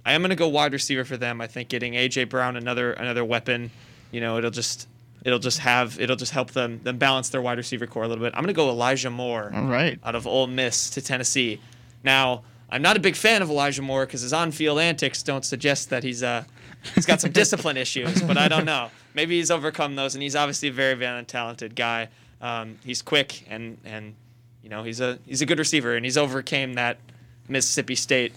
[0.06, 1.42] I am going to go wide receiver for them.
[1.42, 3.72] I think getting AJ Brown another another weapon.
[4.12, 4.88] You know, it'll just
[5.26, 8.24] it'll just have it'll just help them them balance their wide receiver core a little
[8.24, 8.34] bit.
[8.36, 10.00] I'm going to go Elijah Moore All right.
[10.04, 11.60] out of Ole Miss to Tennessee.
[12.04, 15.90] Now, I'm not a big fan of Elijah Moore because his on-field antics don't suggest
[15.90, 16.46] that he's uh
[16.96, 18.90] he's got some discipline issues, but I don't know.
[19.20, 22.08] Maybe he's overcome those, and he's obviously a very, very talented guy.
[22.40, 24.16] Um, he's quick and and
[24.64, 27.00] you know he's a he's a good receiver, and he's overcame that
[27.50, 28.32] Mississippi State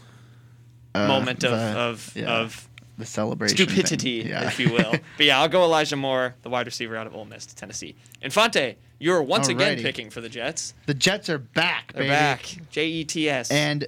[0.93, 2.69] Uh, moment of the- of, yeah, of
[2.99, 3.57] the celebration.
[3.57, 4.49] stupidity, Yeah.
[4.49, 4.91] if you will.
[5.17, 7.95] but yeah, I'll go Elijah Moore, the wide receiver out of Ole Miss to Tennessee.
[8.21, 10.75] Infante, you're once again picking for the Jets.
[10.87, 12.11] the Jets are back, They're baby.
[12.11, 12.57] back.
[12.71, 13.53] J E T S.
[13.53, 13.87] And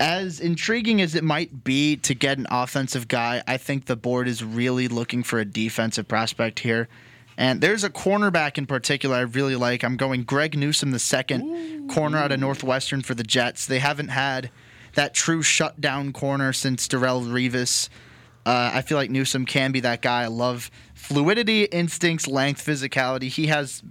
[0.00, 4.26] as intriguing as it might be to get an offensive guy, I think the board
[4.26, 6.88] is really looking for a defensive prospect here.
[7.36, 9.84] And there's a cornerback in particular I really like.
[9.84, 13.66] I'm going Greg Newsome, the second corner out of Northwestern for the Jets.
[13.66, 14.50] They haven't had
[14.94, 17.88] that true shutdown corner since Darrelle Revis.
[18.44, 20.24] Uh, I feel like Newsome can be that guy.
[20.24, 23.28] I love fluidity, instincts, length, physicality.
[23.28, 23.82] He has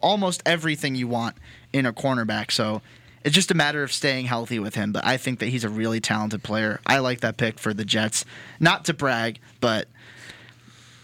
[0.00, 1.36] almost everything you want
[1.72, 2.50] in a cornerback.
[2.50, 2.82] So
[3.24, 4.92] it's just a matter of staying healthy with him.
[4.92, 6.80] But I think that he's a really talented player.
[6.86, 8.24] I like that pick for the Jets.
[8.60, 9.88] Not to brag, but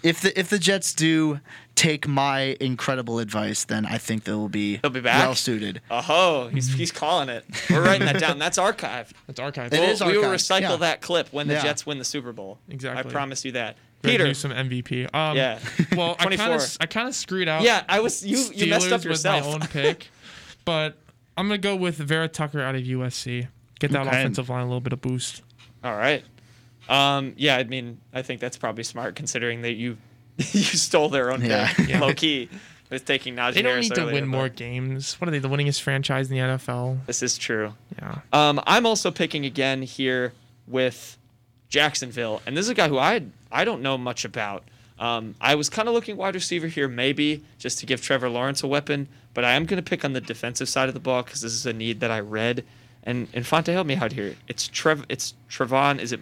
[0.03, 1.41] if the if the Jets do
[1.75, 5.25] take my incredible advice, then I think they will be, They'll be back?
[5.25, 5.81] well suited.
[5.91, 7.45] Oh, he's he's calling it.
[7.71, 8.39] We're writing that down.
[8.39, 9.11] That's archived.
[9.27, 9.73] That's archived.
[9.73, 10.77] It We'll- is we will archived, recycle yeah.
[10.77, 11.63] that clip when the Yeah.
[11.63, 12.59] Jets win the Super Bowl.
[12.69, 13.09] Exactly.
[13.11, 13.77] I promise you that.
[14.03, 14.25] Greg Peter.
[14.27, 15.09] Newsome MVP.
[15.15, 15.59] Um, Yeah.
[15.97, 16.55] Well, I kind 24.
[16.57, 17.63] of I kind of screwed out.
[17.63, 18.37] Yeah, I was you.
[18.55, 19.47] You messed Steelers up yourself.
[19.47, 20.09] with my own pick,
[20.67, 20.97] but
[21.37, 23.49] I'm gonna go with Vera Tucker out of USC.
[23.81, 24.19] Get that Okay.
[24.21, 25.43] offensive line a little bit of boost.
[25.83, 26.25] All right.
[26.89, 29.97] Um, yeah, I mean, I think that's probably smart considering that you
[30.39, 31.73] you stole their own Yeah.
[31.73, 32.49] pick, low key.
[32.91, 35.15] with taking Najee They don't Harris need to win but more games.
[35.21, 35.39] What are they?
[35.39, 36.99] The winningest franchise in the NFL.
[37.07, 37.75] This is true.
[37.99, 38.19] Yeah.
[38.33, 40.33] Um, I'm also picking again here
[40.69, 41.17] with
[41.69, 44.65] Jacksonville, and this is a guy who I I don't know much about.
[44.99, 48.63] Um, I was kind of looking wide receiver here, maybe just to give Trevor Lawrence
[48.63, 51.23] a weapon, but I am going to pick on the defensive side of the ball
[51.23, 52.65] because this is a need that I read.
[53.03, 54.35] And Infante, help me out here.
[54.49, 55.05] It's Trev.
[55.11, 55.99] It's Trevon.
[55.99, 56.21] Is it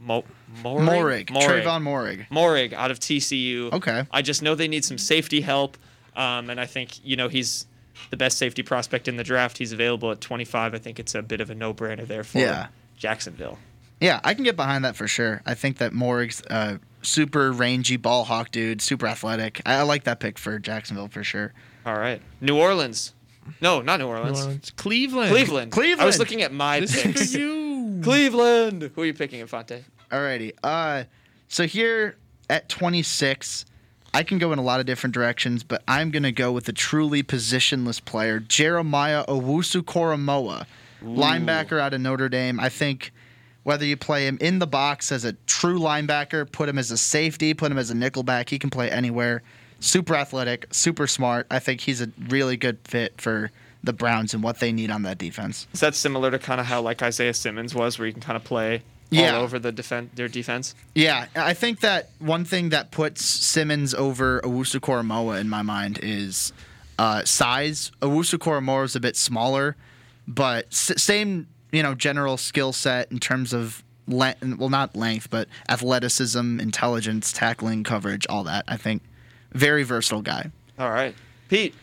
[0.00, 0.24] Mo-
[0.62, 1.26] Moehrig?
[1.26, 1.64] Moehrig.
[1.64, 2.26] Trevon Moehrig.
[2.30, 3.70] Moehrig out of TCU.
[3.72, 4.04] Okay.
[4.10, 5.76] I just know they need some safety help,
[6.16, 7.66] um, and I think you know he's
[8.10, 9.58] the best safety prospect in the draft.
[9.58, 10.74] He's available at 25.
[10.74, 12.68] I think it's a bit of a no-brainer there for Yeah.
[12.96, 13.58] Jacksonville.
[14.00, 15.42] Yeah, I can get behind that for sure.
[15.46, 19.60] I think that Moehrig's uh, super rangy ball hawk dude, super athletic.
[19.66, 21.52] I, I like that pick for Jacksonville for sure.
[21.84, 23.12] All right, New Orleans.
[23.60, 24.38] No, not New Orleans.
[24.38, 24.70] New Orleans.
[24.76, 25.32] Cleveland.
[25.72, 26.00] Cleveland.
[26.00, 28.00] I was looking at my This is for you.
[28.02, 28.90] Cleveland.
[28.94, 29.84] Who are you picking, Infante?
[30.10, 30.52] Alrighty.
[30.62, 31.04] Uh,
[31.48, 32.16] so here
[32.50, 33.64] at 26,
[34.14, 36.72] I can go in a lot of different directions, but I'm gonna go with a
[36.72, 40.66] truly positionless player, Jeremiah Owusu Koramoah,
[41.02, 42.60] linebacker out of Notre Dame.
[42.60, 43.12] I think
[43.64, 46.96] whether you play him in the box as a true linebacker, put him as a
[46.96, 49.42] safety, put him as a nickelback, he can play anywhere.
[49.84, 51.46] Super athletic, super smart.
[51.50, 53.50] I think he's a really good fit for
[53.82, 55.66] the Browns and what they need on that defense.
[55.72, 58.36] Is that similar to kind of how like Isaiah Simmons was, where you can kind
[58.36, 59.34] of play Yeah.
[59.36, 60.76] all over the defense, their defense?
[60.94, 65.98] Yeah, I think that one thing that puts Simmons over Owusu Koramoah in my mind
[66.00, 66.52] is
[66.98, 67.90] uh, size.
[68.00, 69.74] Owusu Koramoah is a bit smaller,
[70.28, 75.28] but s- same you know general skill set in terms of le- well not length
[75.28, 78.64] but athleticism, intelligence, tackling, coverage, all that.
[78.68, 79.02] I think
[79.52, 80.50] very versatile guy.
[80.78, 81.14] All right,
[81.48, 81.74] Pete,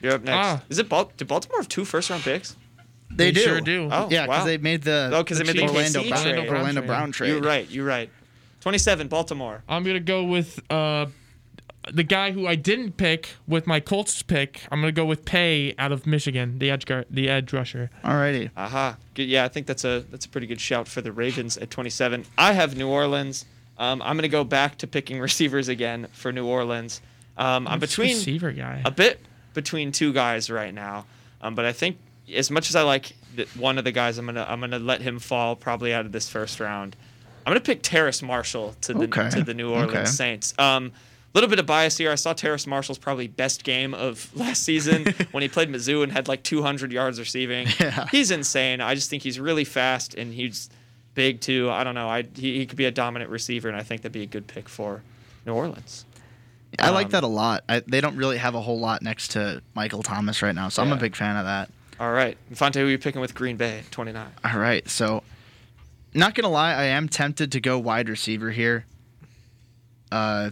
[0.00, 0.36] you're up next.
[0.36, 0.62] Ah.
[0.68, 2.56] Is it Bal- do Baltimore have two first round picks?
[3.10, 3.40] They, They do.
[3.42, 3.88] sure do.
[3.92, 4.44] Oh, Yeah, because wow.
[4.44, 6.48] they made the Oh, 'cause they made the Orlando, KC Brown, trade.
[6.48, 7.28] Orlando Brown Brown trade.
[7.28, 7.70] You're right.
[7.70, 8.10] You're right.
[8.60, 9.62] 27, Baltimore.
[9.68, 11.06] I'm gonna go with uh,
[11.92, 14.62] the guy who I didn't pick with my Colts pick.
[14.72, 17.90] I'm gonna go with Paye out of Michigan, the edge guard, the edge rusher.
[18.02, 18.50] Alrighty.
[18.56, 18.96] Aha.
[19.12, 19.28] Good.
[19.28, 22.24] Yeah, I think that's a that's a pretty good shout for the Ravens at 27.
[22.38, 23.44] I have New Orleans.
[23.78, 27.00] Um, I'm gonna go back to picking receivers again for New Orleans.
[27.36, 28.82] Um, I'm between receiver guy.
[28.84, 29.20] a bit
[29.54, 31.06] between two guys right now,
[31.42, 31.96] um, but I think
[32.34, 35.00] as much as I like th- one of the guys, I'm gonna I'm gonna let
[35.02, 36.96] him fall probably out of this first round.
[37.46, 39.30] I'm gonna pick Terrace Marshall to the Okay.
[39.30, 40.04] to the New Orleans Okay.
[40.06, 40.54] Saints.
[40.58, 40.92] Um,
[41.34, 42.12] little bit of bias here.
[42.12, 46.12] I saw Terrace Marshall's probably best game of last season when he played Mizzou and
[46.12, 47.66] had like 200 yards receiving.
[47.80, 48.06] Yeah.
[48.12, 48.80] He's insane.
[48.80, 50.70] I just think he's really fast and he's
[51.14, 51.70] big too.
[51.70, 52.08] I don't know.
[52.08, 54.46] I he, he could be a dominant receiver, and I think that'd be a good
[54.46, 55.02] pick for
[55.46, 56.04] New Orleans.
[56.78, 57.62] I like Um, that a lot.
[57.68, 60.82] I, they don't really have a whole lot next to Michael Thomas right now, so
[60.82, 61.70] I'm a big fan of that.
[62.00, 63.82] All right, Infante, who are you picking with Green Bay?
[63.92, 64.26] 29.
[64.44, 65.22] All right, so
[66.14, 68.86] not gonna lie, I am tempted to go wide receiver here.
[70.10, 70.50] Uh,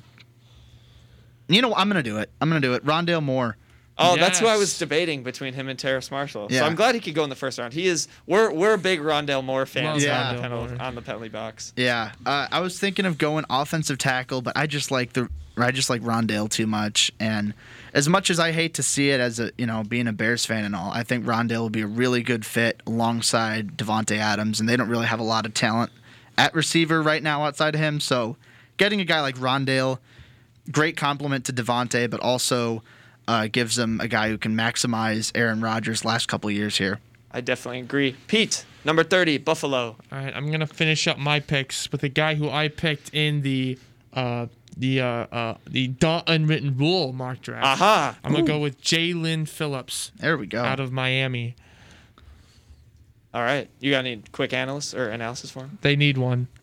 [1.48, 1.78] you know, what?
[1.80, 2.30] I'm gonna do it.
[2.40, 2.84] I'm gonna do it.
[2.84, 3.56] Rondale Moore.
[3.98, 6.48] Oh, that's who I was debating between him and Terrace Marshall.
[6.48, 7.72] So I'm glad he could go in the first round.
[7.74, 8.08] He is.
[8.26, 10.82] We're we're big Rondale Moore fans Love on, the penalty, Moore.
[10.82, 11.72] on the penalty box.
[11.76, 15.70] Yeah, uh, I was thinking of going offensive tackle, but I just like the I
[15.70, 17.12] just like Rondale too much.
[17.20, 17.52] And
[17.92, 20.46] as much as I hate to see it as a you know being a Bears
[20.46, 24.58] fan and all, I think Rondale will be a really good fit alongside Davante Adams,
[24.60, 25.92] and they don't really have a lot of talent
[26.38, 28.00] at receiver right now outside of him.
[28.00, 28.36] So
[28.78, 29.98] getting a guy like Rondale,
[30.70, 32.82] great compliment to Davante, but also
[33.28, 36.98] uh, gives them a guy who can maximize Aaron Rodgers' last couple years here.
[37.30, 38.16] I definitely agree.
[38.26, 39.96] Pete, number 30, Buffalo.
[40.10, 43.42] All right, I'm gonna finish up my picks with a guy who I picked in
[43.42, 43.78] the
[44.12, 44.46] uh,
[44.76, 47.64] the uh, uh, the Duh Unwritten Rule mock draft.
[47.64, 48.18] Aha.
[48.22, 50.62] I'm gonna go with Jaelan Phillips There we go.
[50.62, 51.56] out of Miami.
[53.34, 53.68] All right.
[53.80, 55.78] You got any quick analysis or analysis for him?
[55.80, 56.48] They need one.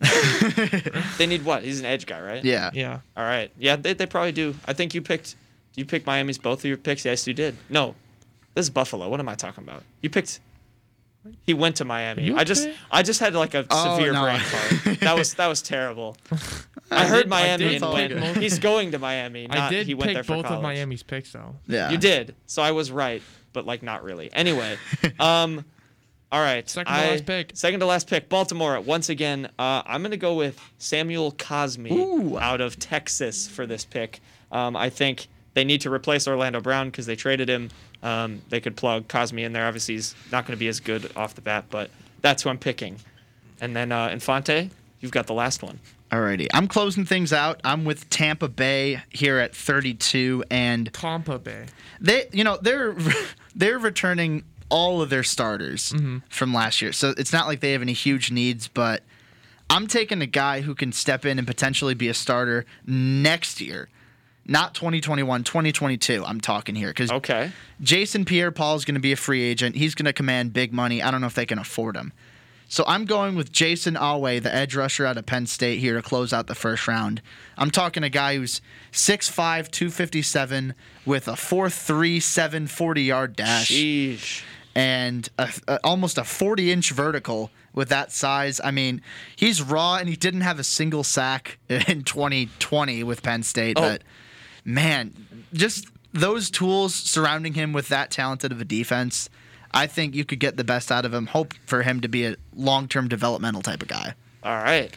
[1.18, 1.64] They need what?
[1.64, 2.44] He's an edge guy, right?
[2.44, 2.70] yeah.
[2.72, 3.00] Yeah.
[3.16, 3.50] All right.
[3.58, 4.54] Yeah, they, they probably do.
[4.66, 5.34] I think you picked.
[5.76, 7.04] You picked Miami's both of your picks.
[7.04, 7.56] Yes, you did.
[7.68, 7.94] No,
[8.54, 9.08] this is Buffalo.
[9.08, 9.82] What am I talking about?
[10.02, 10.40] You picked.
[11.42, 12.24] He went to Miami.
[12.24, 12.76] You I just okay?
[12.90, 14.22] I just had like a Oh, severe no.
[14.22, 15.00] brain fart.
[15.00, 16.16] That was that was terrible.
[16.90, 18.36] I heard did- Miami did and went.
[18.38, 19.46] He's going to Miami.
[19.46, 20.62] Not, I did he went pick there for both of.
[20.62, 21.56] Miami's picks though.
[21.66, 21.90] Yeah.
[21.90, 22.34] You did.
[22.46, 24.32] So I was right, but like not really.
[24.32, 24.76] Anyway,
[25.20, 25.62] um,
[26.32, 26.68] all right.
[26.68, 27.50] Second to I- last pick.
[27.54, 28.28] Second to last pick.
[28.30, 28.80] Baltimore.
[28.80, 34.20] Once again, uh, I'm gonna go with Samuel Cosmi out of Texas for this pick.
[34.50, 37.70] Um, I think they need to replace Orlando Brown because they traded him.
[38.02, 39.66] Um, they could plug Cosmi in there.
[39.66, 41.90] Obviously, he's not going to be as good off the bat, but
[42.22, 42.96] that's who I'm picking.
[43.60, 44.70] And then uh, Infante,
[45.00, 45.78] you've got the last one.
[46.10, 47.60] Alrighty, I'm closing things out.
[47.62, 51.66] I'm with Tampa Bay here at 32, and Tampa Bay.
[52.00, 52.96] they, you know, they're
[53.54, 55.94] they're returning all of their starters
[56.28, 58.66] from last year, so it's not like they have any huge needs.
[58.66, 59.04] But
[59.68, 63.88] I'm taking a guy who can step in and potentially be a starter next year.
[64.50, 66.24] Not 2021, 2022.
[66.26, 67.52] I'm talking here because Okay.
[67.80, 69.76] Jason Pierre-Paul is going to be a free agent.
[69.76, 71.00] He's going to command big money.
[71.02, 72.12] I don't know if they can afford him.
[72.68, 76.02] So I'm going with Jayson Oweh, the edge rusher out of Penn State, here to
[76.02, 77.22] close out the first round.
[77.56, 78.60] I'm talking a guy who's
[78.92, 80.74] 6'5", 257
[81.06, 84.42] with a 4'3", 740 yard dash Sheesh.
[84.74, 88.60] and a, a- almost a 40 inch vertical with that size.
[88.62, 89.00] I mean,
[89.36, 93.78] he's raw and he didn't have a single sack in 2020 with Penn State.
[93.78, 93.82] Oh.
[93.82, 94.02] But
[94.64, 95.14] man,
[95.52, 99.28] just those tools surrounding him with that talented of a defense,
[99.72, 101.26] I think you could get the best out of him.
[101.26, 104.14] Hope for him to be a long term developmental type of guy.
[104.42, 104.94] All right.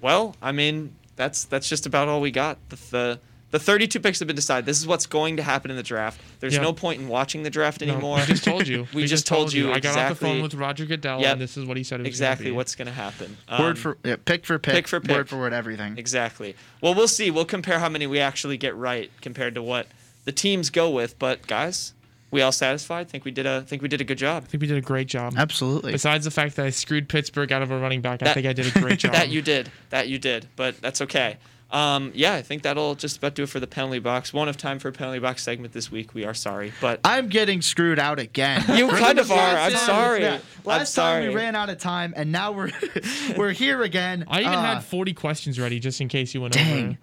[0.00, 2.58] Well, I mean, that's that's just about all we got.
[2.68, 3.20] The the,
[3.52, 4.66] the 32 picks have been decided.
[4.66, 6.20] This is what's going to happen in the draft.
[6.40, 6.62] There's Yeah.
[6.62, 8.16] no point in watching the draft No, anymore.
[8.18, 8.88] we just told you.
[8.94, 9.90] we, just told you exactly.
[9.90, 11.32] I got off the phone with Roger Goodell, Yep.
[11.32, 12.00] and this is what he said.
[12.00, 12.56] It was exactly gonna be.
[12.56, 13.36] what's going to happen.
[13.48, 15.16] word Um, for yeah, pick for pick, pick for pick.
[15.16, 15.96] word for word, everything.
[15.96, 16.56] Exactly.
[16.80, 17.30] Well, we'll see.
[17.30, 19.86] We'll compare how many we actually get right compared to what
[20.24, 21.18] the teams go with.
[21.18, 21.92] But guys,
[22.30, 23.10] we all satisfied?
[23.10, 24.44] Think we did a think we did a good job.
[24.44, 25.34] I think we did a great job.
[25.36, 25.92] Absolutely.
[25.92, 28.54] Besides the fact that I screwed Pittsburgh out of a running back, I think I
[28.54, 29.12] did a great job.
[29.12, 29.70] That you did.
[29.90, 30.46] That you did.
[30.56, 31.36] But that's okay.
[31.72, 34.32] Um, yeah, I think that'll just about do it for the penalty box.
[34.32, 36.12] Won't have time for a penalty box segment this week.
[36.14, 38.62] We are sorry, but I'm getting screwed out again.
[38.76, 39.36] You kind of are.
[39.36, 40.20] Last I'm time- sorry.
[40.22, 42.70] yeah, I'm Last time we ran out of time, and now we're
[43.36, 44.24] we're here again.
[44.28, 46.84] I even Uh, had 40 questions ready just in case you went Dang.
[46.90, 46.98] over.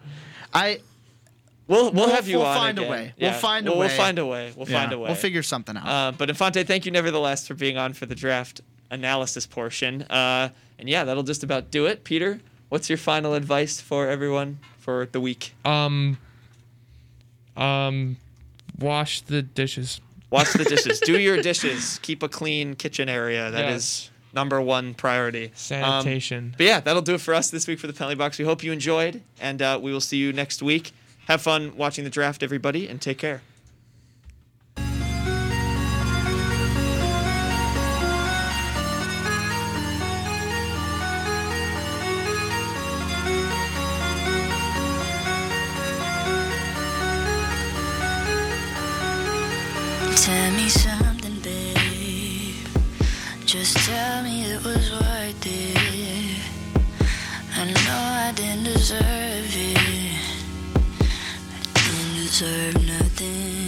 [0.53, 0.79] I
[1.67, 2.91] we'll we'll, We'll- have you we'll on find a again.
[2.91, 3.13] way.
[3.19, 3.87] We'll find a we'll- way.
[3.87, 4.53] We'll find a way.
[4.55, 5.07] We'll find yeah, a way.
[5.07, 5.87] We'll figure something out.
[5.87, 8.61] Uh, but Infante, thank you nevertheless for being on for the draft
[8.91, 10.03] analysis portion.
[10.03, 12.03] Uh, and yeah, that'll just about do it.
[12.03, 12.39] Peter,
[12.69, 15.53] what's your final advice for everyone for the week?
[15.65, 16.17] Um,
[17.57, 18.17] um,
[18.79, 19.99] wash the dishes.
[20.29, 20.99] Wash the dishes.
[21.05, 21.99] Do your dishes.
[22.01, 23.51] Keep a clean kitchen area.
[23.51, 25.45] That is number one priority.
[25.45, 26.53] Um, Sanitation.
[26.57, 28.37] but yeah, that'll do it for us this week for the penalty box.
[28.37, 30.91] We hope you enjoyed, and uh, we will see you next week.
[31.27, 33.41] Have fun watching the draft, everybody, and take care.
[58.89, 59.77] deserve it.
[60.97, 63.58] I don't deserve nothing.